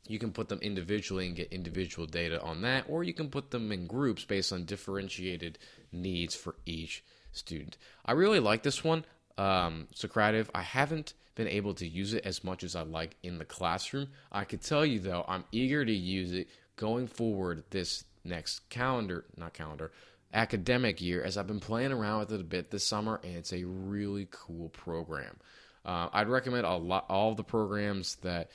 you 0.08 0.18
can 0.18 0.32
put 0.32 0.48
them 0.48 0.58
individually 0.60 1.26
and 1.26 1.36
get 1.36 1.52
individual 1.52 2.06
data 2.06 2.40
on 2.42 2.62
that, 2.62 2.84
or 2.88 3.04
you 3.04 3.14
can 3.14 3.28
put 3.28 3.50
them 3.50 3.72
in 3.72 3.86
groups 3.86 4.24
based 4.24 4.52
on 4.52 4.64
differentiated 4.64 5.58
needs 5.92 6.34
for 6.34 6.56
each 6.64 7.04
student. 7.32 7.76
I 8.04 8.12
really 8.12 8.40
like 8.40 8.62
this 8.62 8.82
one, 8.82 9.04
um, 9.38 9.88
Socrative. 9.94 10.48
I 10.54 10.62
haven't 10.62 11.14
been 11.34 11.48
able 11.48 11.74
to 11.74 11.86
use 11.86 12.14
it 12.14 12.24
as 12.24 12.42
much 12.42 12.64
as 12.64 12.74
I 12.74 12.82
like 12.82 13.16
in 13.22 13.38
the 13.38 13.44
classroom. 13.44 14.08
I 14.32 14.44
could 14.44 14.62
tell 14.62 14.86
you 14.86 14.98
though, 14.98 15.24
I'm 15.28 15.44
eager 15.52 15.84
to 15.84 15.92
use 15.92 16.32
it 16.32 16.48
going 16.76 17.06
forward 17.06 17.64
this 17.70 18.04
next 18.24 18.68
calendar, 18.70 19.24
not 19.36 19.52
calendar, 19.52 19.92
academic 20.32 21.00
year, 21.00 21.22
as 21.22 21.36
I've 21.36 21.46
been 21.46 21.60
playing 21.60 21.92
around 21.92 22.20
with 22.20 22.32
it 22.32 22.40
a 22.40 22.44
bit 22.44 22.70
this 22.70 22.86
summer, 22.86 23.20
and 23.22 23.36
it's 23.36 23.52
a 23.52 23.64
really 23.64 24.28
cool 24.30 24.68
program. 24.70 25.36
Uh, 25.84 26.08
I'd 26.12 26.28
recommend 26.28 26.66
a 26.66 26.74
lot 26.74 27.06
all 27.08 27.34
the 27.34 27.44
programs 27.44 28.16
that 28.16 28.50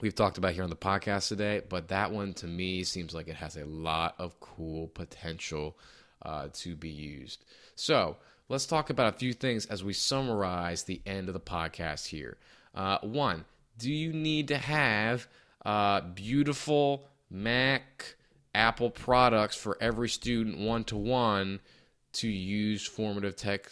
we've 0.00 0.14
talked 0.14 0.38
about 0.38 0.52
here 0.52 0.62
on 0.62 0.70
the 0.70 0.76
podcast 0.76 1.28
today, 1.28 1.62
but 1.68 1.88
that 1.88 2.12
one 2.12 2.32
to 2.34 2.46
me 2.46 2.84
seems 2.84 3.14
like 3.14 3.28
it 3.28 3.36
has 3.36 3.56
a 3.56 3.64
lot 3.64 4.14
of 4.18 4.38
cool 4.40 4.88
potential 4.88 5.76
uh, 6.22 6.48
to 6.52 6.76
be 6.76 6.88
used. 6.88 7.44
So 7.74 8.16
let's 8.48 8.66
talk 8.66 8.90
about 8.90 9.14
a 9.14 9.18
few 9.18 9.32
things 9.32 9.66
as 9.66 9.82
we 9.82 9.92
summarize 9.92 10.84
the 10.84 11.00
end 11.06 11.28
of 11.28 11.34
the 11.34 11.40
podcast 11.40 12.08
here. 12.08 12.36
Uh, 12.74 12.98
one, 13.02 13.44
do 13.78 13.90
you 13.90 14.12
need 14.12 14.48
to 14.48 14.58
have 14.58 15.26
uh, 15.64 16.00
beautiful 16.00 17.06
Mac, 17.30 18.16
Apple 18.54 18.90
products 18.90 19.56
for 19.56 19.78
every 19.80 20.08
student 20.08 20.58
one 20.58 20.84
to 20.84 20.96
one 20.96 21.60
to 22.12 22.28
use 22.28 22.86
formative 22.86 23.36
tech 23.36 23.70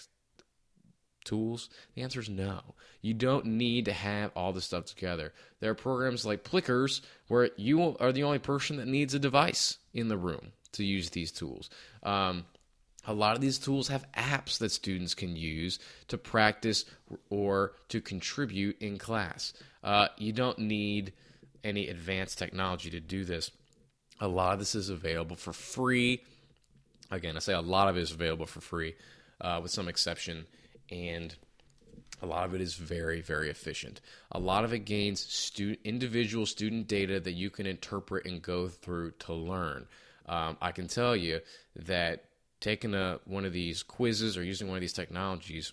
tools? 1.29 1.69
The 1.95 2.03
answer 2.03 2.21
is 2.21 2.29
no. 2.29 2.61
You 3.01 3.15
don't 3.15 3.47
need 3.47 3.85
to 3.85 3.93
have 3.93 4.33
all 4.35 4.53
this 4.53 4.65
stuff 4.65 4.87
together. 4.87 5.33
There 5.61 5.71
are 5.71 5.75
programs 5.75 6.27
like 6.27 6.45
Plickers 6.45 7.03
where 7.29 7.51
you 7.57 7.97
are 7.99 8.13
the 8.13 8.25
only 8.25 8.39
person 8.39 8.77
that 8.79 8.89
needs 8.89 9.15
a 9.15 9.19
device 9.19 9.79
in 9.95 10.09
the 10.09 10.17
room 10.17 10.53
to 10.73 10.85
use 10.85 11.11
these 11.11 11.31
tools. 11.31 11.71
Um, 12.03 12.47
a 13.07 13.15
lot 13.15 13.35
of 13.35 13.41
these 13.41 13.59
tools 13.59 13.89
have 13.89 14.11
apps 14.13 14.59
that 14.59 14.71
students 14.71 15.15
can 15.15 15.35
use 15.35 15.79
to 16.09 16.19
practice 16.19 16.85
or 17.31 17.73
to 17.89 18.01
contribute 18.01 18.81
in 18.83 18.99
class. 18.99 19.55
Uh, 19.83 20.09
you 20.19 20.33
don't 20.33 20.59
need 20.59 21.13
any 21.65 21.89
advanced 21.89 22.39
technology 22.39 22.91
to 22.91 23.01
do 23.01 23.25
this. 23.25 23.51
A 24.21 24.29
lot 24.29 24.53
of 24.53 24.59
this 24.59 24.75
is 24.75 24.91
available 24.91 25.37
for 25.37 25.53
free. 25.53 26.23
Again, 27.11 27.37
I 27.37 27.39
say 27.39 27.55
a 27.55 27.61
lot 27.61 27.89
of 27.89 27.97
it 27.97 28.01
is 28.01 28.13
available 28.13 28.47
for 28.47 28.61
free, 28.61 28.95
uh, 29.41 29.61
with 29.63 29.71
some 29.71 29.89
exception, 29.89 30.47
and 30.91 31.35
a 32.21 32.27
lot 32.27 32.45
of 32.45 32.55
it 32.55 32.61
is 32.61 32.75
very, 32.75 33.21
very 33.21 33.49
efficient. 33.49 34.01
A 34.33 34.39
lot 34.39 34.65
of 34.65 34.73
it 34.73 34.81
gains 34.81 35.21
stu- 35.21 35.77
individual 35.85 36.47
student 36.47 36.89
data 36.89 37.21
that 37.21 37.33
you 37.33 37.51
can 37.51 37.67
interpret 37.67 38.27
and 38.27 38.43
go 38.43 38.69
through 38.69 39.13
to 39.21 39.33
learn. 39.33 39.87
Um, 40.27 40.57
I 40.61 40.73
can 40.73 40.89
tell 40.89 41.17
you 41.17 41.41
that 41.77 42.25
taking 42.61 42.95
a, 42.95 43.21
one 43.25 43.45
of 43.45 43.53
these 43.53 43.83
quizzes 43.83 44.37
or 44.37 44.43
using 44.43 44.69
one 44.69 44.77
of 44.77 44.81
these 44.81 44.93
technologies 44.93 45.73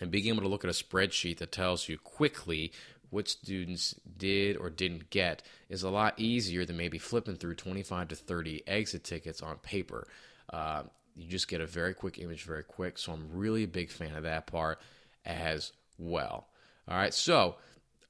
and 0.00 0.10
being 0.10 0.28
able 0.28 0.42
to 0.42 0.48
look 0.48 0.64
at 0.64 0.70
a 0.70 0.74
spreadsheet 0.74 1.38
that 1.38 1.52
tells 1.52 1.88
you 1.88 1.98
quickly 1.98 2.72
what 3.10 3.28
students 3.28 3.94
did 4.16 4.56
or 4.56 4.70
didn't 4.70 5.10
get 5.10 5.42
is 5.68 5.82
a 5.82 5.90
lot 5.90 6.14
easier 6.18 6.64
than 6.64 6.76
maybe 6.76 6.98
flipping 6.98 7.36
through 7.36 7.54
25 7.54 8.08
to 8.08 8.16
30 8.16 8.62
exit 8.66 9.04
tickets 9.04 9.42
on 9.42 9.56
paper. 9.58 10.06
Uh, 10.52 10.84
you 11.16 11.28
just 11.28 11.48
get 11.48 11.60
a 11.60 11.66
very 11.66 11.94
quick 11.94 12.18
image 12.18 12.42
very 12.44 12.64
quick. 12.64 12.98
So 12.98 13.12
I'm 13.12 13.28
really 13.32 13.64
a 13.64 13.68
big 13.68 13.90
fan 13.90 14.14
of 14.14 14.24
that 14.24 14.46
part 14.46 14.80
as 15.24 15.72
well. 15.98 16.48
All 16.88 16.96
right, 16.96 17.14
so 17.14 17.56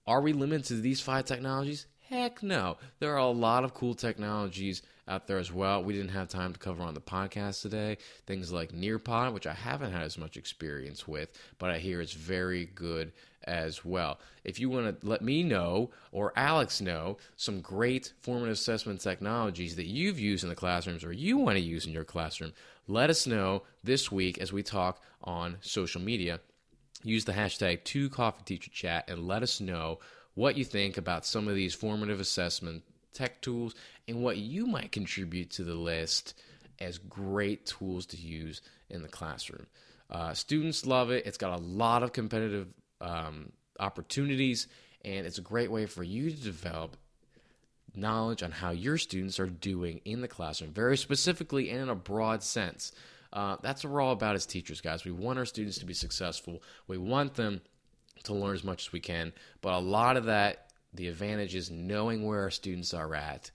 are 0.07 0.21
we 0.21 0.33
limited 0.33 0.65
to 0.67 0.75
these 0.75 1.01
five 1.01 1.25
technologies? 1.25 1.87
Heck 2.09 2.43
no. 2.43 2.77
There 2.99 3.15
are 3.15 3.19
a 3.19 3.29
lot 3.29 3.65
of 3.65 3.75
cool 3.75 3.95
technologies 3.95 4.83
out 5.09 5.27
there 5.27 5.39
as 5.39 5.53
well. 5.53 5.83
We 5.83 5.93
didn't 5.93 6.11
have 6.11 6.29
time 6.29 6.53
to 6.53 6.59
cover 6.59 6.83
on 6.83 6.95
the 6.95 7.01
podcast 7.01 7.63
today. 7.63 7.99
Things 8.27 8.53
like 8.53 8.73
Nearpod, 8.73 9.33
which 9.33 9.47
I 9.47 9.53
haven't 9.53 9.93
had 9.93 10.03
as 10.03 10.19
much 10.19 10.37
experience 10.37 11.07
with, 11.07 11.31
but 11.59 11.71
I 11.71 11.79
hear 11.79 12.01
it's 12.01 12.13
very 12.13 12.67
good 12.67 13.13
as 13.45 13.85
well. 13.85 14.19
If 14.45 14.59
you 14.59 14.69
want 14.69 15.01
to 15.01 15.07
let 15.07 15.23
me 15.23 15.43
know 15.43 15.91
or 16.13 16.33
Alex 16.37 16.81
know 16.81 17.19
some 17.37 17.61
great 17.61 18.13
formative 18.21 18.55
assessment 18.55 19.01
technologies 19.01 19.77
that 19.77 19.87
you've 19.87 20.19
used 20.19 20.43
in 20.43 20.51
the 20.51 20.55
classrooms 20.55 21.05
or 21.05 21.13
you 21.13 21.39
want 21.39 21.57
to 21.57 21.65
use 21.65 21.87
in 21.87 21.93
your 21.93 22.05
classroom, 22.05 22.53
let 22.87 23.11
us 23.11 23.27
know 23.27 23.63
this 23.83 24.11
week 24.13 24.39
as 24.39 24.53
we 24.53 24.63
talk 24.63 25.03
on 25.23 25.57
social 25.61 26.01
media. 26.01 26.41
Use 27.03 27.25
the 27.25 27.33
hashtag 27.33 27.83
2CoffeeTeacherChat 27.83 29.05
and 29.09 29.27
let 29.27 29.43
us 29.43 29.61
know 29.61 29.99
what 30.35 30.57
you 30.57 30.65
think 30.65 30.97
about 30.97 31.27
some 31.27 31.49
of 31.49 31.55
these 31.55 31.75
formative 31.75 32.21
assessment 32.21 32.83
tech 33.13 33.41
tools 33.41 33.75
and 34.09 34.23
what 34.23 34.39
you 34.39 34.67
might 34.67 34.93
contribute 34.93 35.51
to 35.51 35.65
the 35.65 35.75
list 35.75 36.35
as 36.81 36.99
great 36.99 37.67
tools 37.67 38.07
to 38.07 38.17
use 38.17 38.61
in 38.91 39.03
the 39.03 39.09
classroom. 39.09 39.67
Uh, 40.11 40.35
students 40.35 40.87
love 40.87 41.11
it. 41.11 41.27
It's 41.27 41.39
got 41.39 41.59
a 41.59 41.63
lot 41.63 42.03
of 42.03 42.13
competitive 42.13 42.69
um, 43.05 43.53
opportunities, 43.79 44.67
and 45.05 45.27
it's 45.27 45.39
a 45.39 45.43
great 45.43 45.71
way 45.71 45.87
for 45.87 46.03
you 46.03 46.31
to 46.31 46.37
develop 46.37 46.97
knowledge 47.95 48.43
on 48.43 48.51
how 48.51 48.71
your 48.71 48.99
students 48.99 49.39
are 49.39 49.47
doing 49.47 50.01
in 50.05 50.21
the 50.21 50.29
classroom, 50.29 50.73
very 50.73 50.97
specifically 50.97 51.71
and 51.71 51.83
in 51.83 51.89
a 51.89 51.95
broad 51.95 52.43
sense. 52.43 52.93
Uh, 53.33 53.57
that's 53.63 53.85
what 53.85 53.93
we're 53.93 54.01
all 54.01 54.13
about 54.13 54.35
as 54.35 54.47
teachers, 54.47 54.81
guys. 54.81 55.05
We 55.05 55.13
want 55.13 55.39
our 55.39 55.45
students 55.45 55.79
to 55.79 55.87
be 55.87 55.95
successful. 55.95 56.63
We 56.87 56.99
want 56.99 57.35
them 57.35 57.61
to 58.25 58.35
learn 58.35 58.55
as 58.55 58.65
much 58.65 58.87
as 58.87 58.93
we 58.93 59.01
can, 59.01 59.33
but 59.61 59.75
a 59.75 59.79
lot 59.79 60.17
of 60.17 60.27
that, 60.27 60.71
the 60.93 61.09
advantage 61.09 61.55
is 61.55 61.71
knowing 61.71 62.25
where 62.25 62.43
our 62.43 62.51
students 62.51 62.95
are 62.95 63.15
at, 63.15 63.51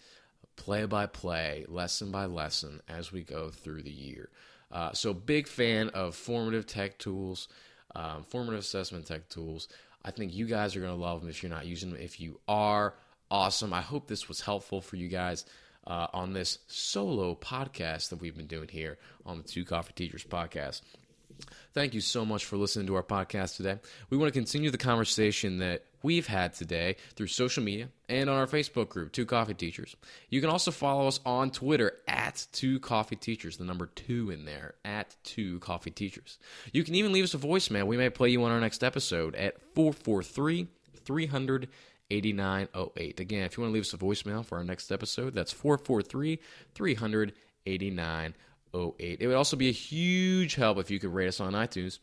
play 0.58 0.86
by 0.86 1.06
play, 1.06 1.66
lesson 1.68 2.12
by 2.12 2.26
lesson 2.26 2.82
as 2.90 3.12
we 3.12 3.24
go 3.24 3.50
through 3.50 3.82
the 3.82 3.90
year. 3.90 4.30
Uh, 4.72 4.92
so, 4.92 5.14
big 5.14 5.48
fan 5.48 5.90
of 5.90 6.14
formative 6.14 6.68
tech 6.68 7.00
tools, 7.00 7.48
um, 7.96 8.24
formative 8.24 8.60
assessment 8.60 9.06
tech 9.06 9.30
tools. 9.30 9.68
I 10.04 10.12
think 10.12 10.34
you 10.34 10.46
guys 10.46 10.76
are 10.76 10.80
going 10.80 10.96
to 10.96 11.02
love 11.02 11.22
them 11.22 11.30
if 11.30 11.44
you're 11.44 11.50
not 11.50 11.66
using 11.66 11.92
them. 11.92 12.02
If 12.02 12.20
you 12.20 12.40
are, 12.48 12.94
awesome. 13.30 13.74
I 13.74 13.82
hope 13.82 14.08
this 14.08 14.28
was 14.28 14.42
helpful 14.42 14.82
for 14.82 14.96
you 14.96 15.08
guys 15.08 15.46
uh, 15.86 16.08
on 16.14 16.34
this 16.34 16.60
solo 16.68 17.36
podcast 17.36 18.10
that 18.10 18.22
we've 18.22 18.38
been 18.38 18.48
doing 18.48 18.70
here 18.70 18.98
on 19.26 19.38
the 19.38 19.44
Two 19.44 19.66
Coffee 19.66 19.94
Teachers 19.94 20.24
podcast. 20.24 20.82
Thank 21.74 21.94
you 21.94 22.02
so 22.02 22.26
much 22.26 22.46
for 22.46 22.58
listening 22.58 22.88
to 22.88 22.96
our 22.96 23.04
podcast 23.04 23.58
today. 23.58 23.80
We 24.10 24.18
want 24.18 24.34
to 24.34 24.40
continue 24.40 24.72
the 24.72 24.78
conversation 24.78 25.60
that 25.60 25.86
we've 26.02 26.28
had 26.28 26.54
today 26.54 26.96
through 27.16 27.28
social 27.28 27.64
media 27.64 27.90
and 28.08 28.30
on 28.30 28.38
our 28.38 28.48
Facebook 28.48 28.90
group, 28.90 29.12
Two 29.12 29.26
Coffee 29.26 29.54
Teachers. 29.54 29.96
You 30.30 30.42
can 30.42 30.50
also 30.50 30.72
follow 30.72 31.08
us 31.08 31.20
on 31.26 31.52
Twitter 31.52 31.94
at 32.08 32.48
Two 32.52 32.80
Coffee 32.80 33.16
Teachers, 33.16 33.58
the 33.58 33.66
number 33.66 33.88
two 33.88 34.32
in 34.32 34.46
there, 34.46 34.76
at 34.84 35.16
Two 35.24 35.60
Coffee 35.60 35.92
Teachers. 35.92 36.40
You 36.74 36.84
can 36.84 36.96
even 36.96 37.12
leave 37.12 37.24
us 37.24 37.34
a 37.34 37.38
voicemail. 37.38 37.86
We 37.86 37.98
may 37.98 38.10
play 38.10 38.30
you 38.30 38.44
on 38.44 38.52
our 38.52 38.60
next 38.60 38.84
episode 38.84 39.36
at 39.36 39.62
443 39.76 40.68
300 41.06 41.68
8908. 42.12 43.20
Again, 43.20 43.44
if 43.44 43.56
you 43.56 43.62
want 43.62 43.72
to 43.72 43.74
leave 43.74 43.84
us 43.84 43.94
a 43.94 43.98
voicemail 43.98 44.44
for 44.44 44.58
our 44.58 44.64
next 44.64 44.92
episode, 44.92 45.34
that's 45.36 45.52
443 45.52 46.40
300 46.74 47.34
8908. 48.74 49.18
It 49.22 49.28
would 49.28 49.36
also 49.36 49.58
be 49.58 49.70
a 49.70 49.74
huge 49.74 50.56
help 50.56 50.78
if 50.78 50.92
you 50.92 51.00
could 51.00 51.14
rate 51.14 51.28
us 51.28 51.40
on 51.40 51.54
iTunes. 51.54 52.00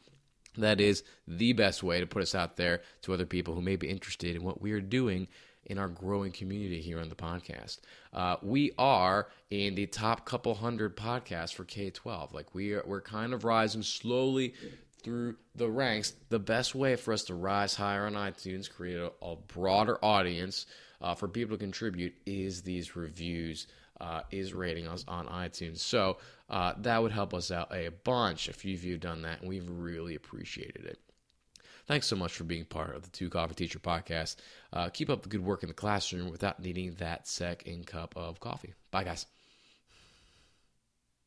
That 0.57 0.81
is 0.81 1.03
the 1.29 1.53
best 1.53 1.83
way 1.83 2.01
to 2.01 2.07
put 2.07 2.23
us 2.23 2.35
out 2.35 2.57
there 2.57 2.83
to 3.03 3.13
other 3.13 3.27
people 3.27 3.55
who 3.55 3.63
may 3.63 3.77
be 3.77 3.89
interested 3.89 4.37
in 4.37 4.43
what 4.43 4.61
we 4.61 4.73
are 4.73 4.81
doing 4.81 5.29
in 5.67 5.79
our 5.79 5.89
growing 5.89 6.33
community 6.33 6.81
here 6.81 7.01
on 7.01 7.09
the 7.09 7.15
podcast. 7.15 7.81
Uh, 8.13 8.37
we 8.43 8.73
are 8.79 9.29
in 9.51 9.75
the 9.75 9.87
top 9.87 10.25
couple 10.25 10.55
hundred 10.55 10.97
podcasts 10.97 11.53
for 11.53 11.65
K 11.65 11.91
12. 11.91 12.33
Like 12.33 12.55
we 12.55 12.73
are, 12.73 12.83
we're 12.87 13.01
kind 13.01 13.35
of 13.35 13.45
rising 13.45 13.83
slowly 13.83 14.55
through 15.03 15.37
the 15.55 15.69
ranks. 15.69 16.15
The 16.31 16.39
best 16.39 16.75
way 16.75 16.97
for 16.97 17.13
us 17.13 17.25
to 17.25 17.35
rise 17.35 17.75
higher 17.75 18.07
on 18.07 18.15
iTunes, 18.15 18.71
create 18.71 18.99
a, 18.99 19.13
a 19.23 19.37
broader 19.37 20.03
audience 20.05 20.67
uh, 21.01 21.15
for 21.15 21.29
people 21.29 21.57
to 21.57 21.61
contribute, 21.61 22.15
is 22.25 22.63
these 22.63 22.97
reviews, 22.97 23.67
uh, 24.01 24.23
is 24.31 24.55
rating 24.55 24.87
us 24.87 25.05
on 25.07 25.27
iTunes. 25.27 25.79
So 25.79 26.19
uh, 26.49 26.75
that 26.79 27.03
would 27.03 27.13
help 27.13 27.35
us 27.35 27.51
out 27.51 27.75
a 27.75 27.91
bunch 28.05 28.49
if 28.49 28.65
you've 28.65 29.01
done 29.01 29.23
that, 29.23 29.41
and 29.41 29.49
we've 29.49 29.69
really 29.69 30.15
appreciated 30.15 30.85
it. 30.85 30.99
Thanks 31.87 32.07
so 32.07 32.17
much 32.17 32.33
for 32.33 32.45
being 32.45 32.65
part 32.65 32.97
of 32.97 33.03
the 33.03 33.11
Two 33.11 33.31
Coffee 33.31 33.55
Teacher 33.55 33.79
podcast. 33.79 34.37
Uh, 34.73 34.89
keep 34.89 35.09
up 35.09 35.23
the 35.23 35.29
good 35.29 35.45
work 35.45 35.63
in 35.63 35.69
the 35.69 35.75
classroom 35.75 36.31
without 36.31 36.61
needing 36.61 36.95
that 36.95 37.29
second 37.29 37.87
cup 37.87 38.13
of 38.17 38.41
coffee. 38.41 38.75
Bye, 38.91 39.05
guys. 39.05 39.27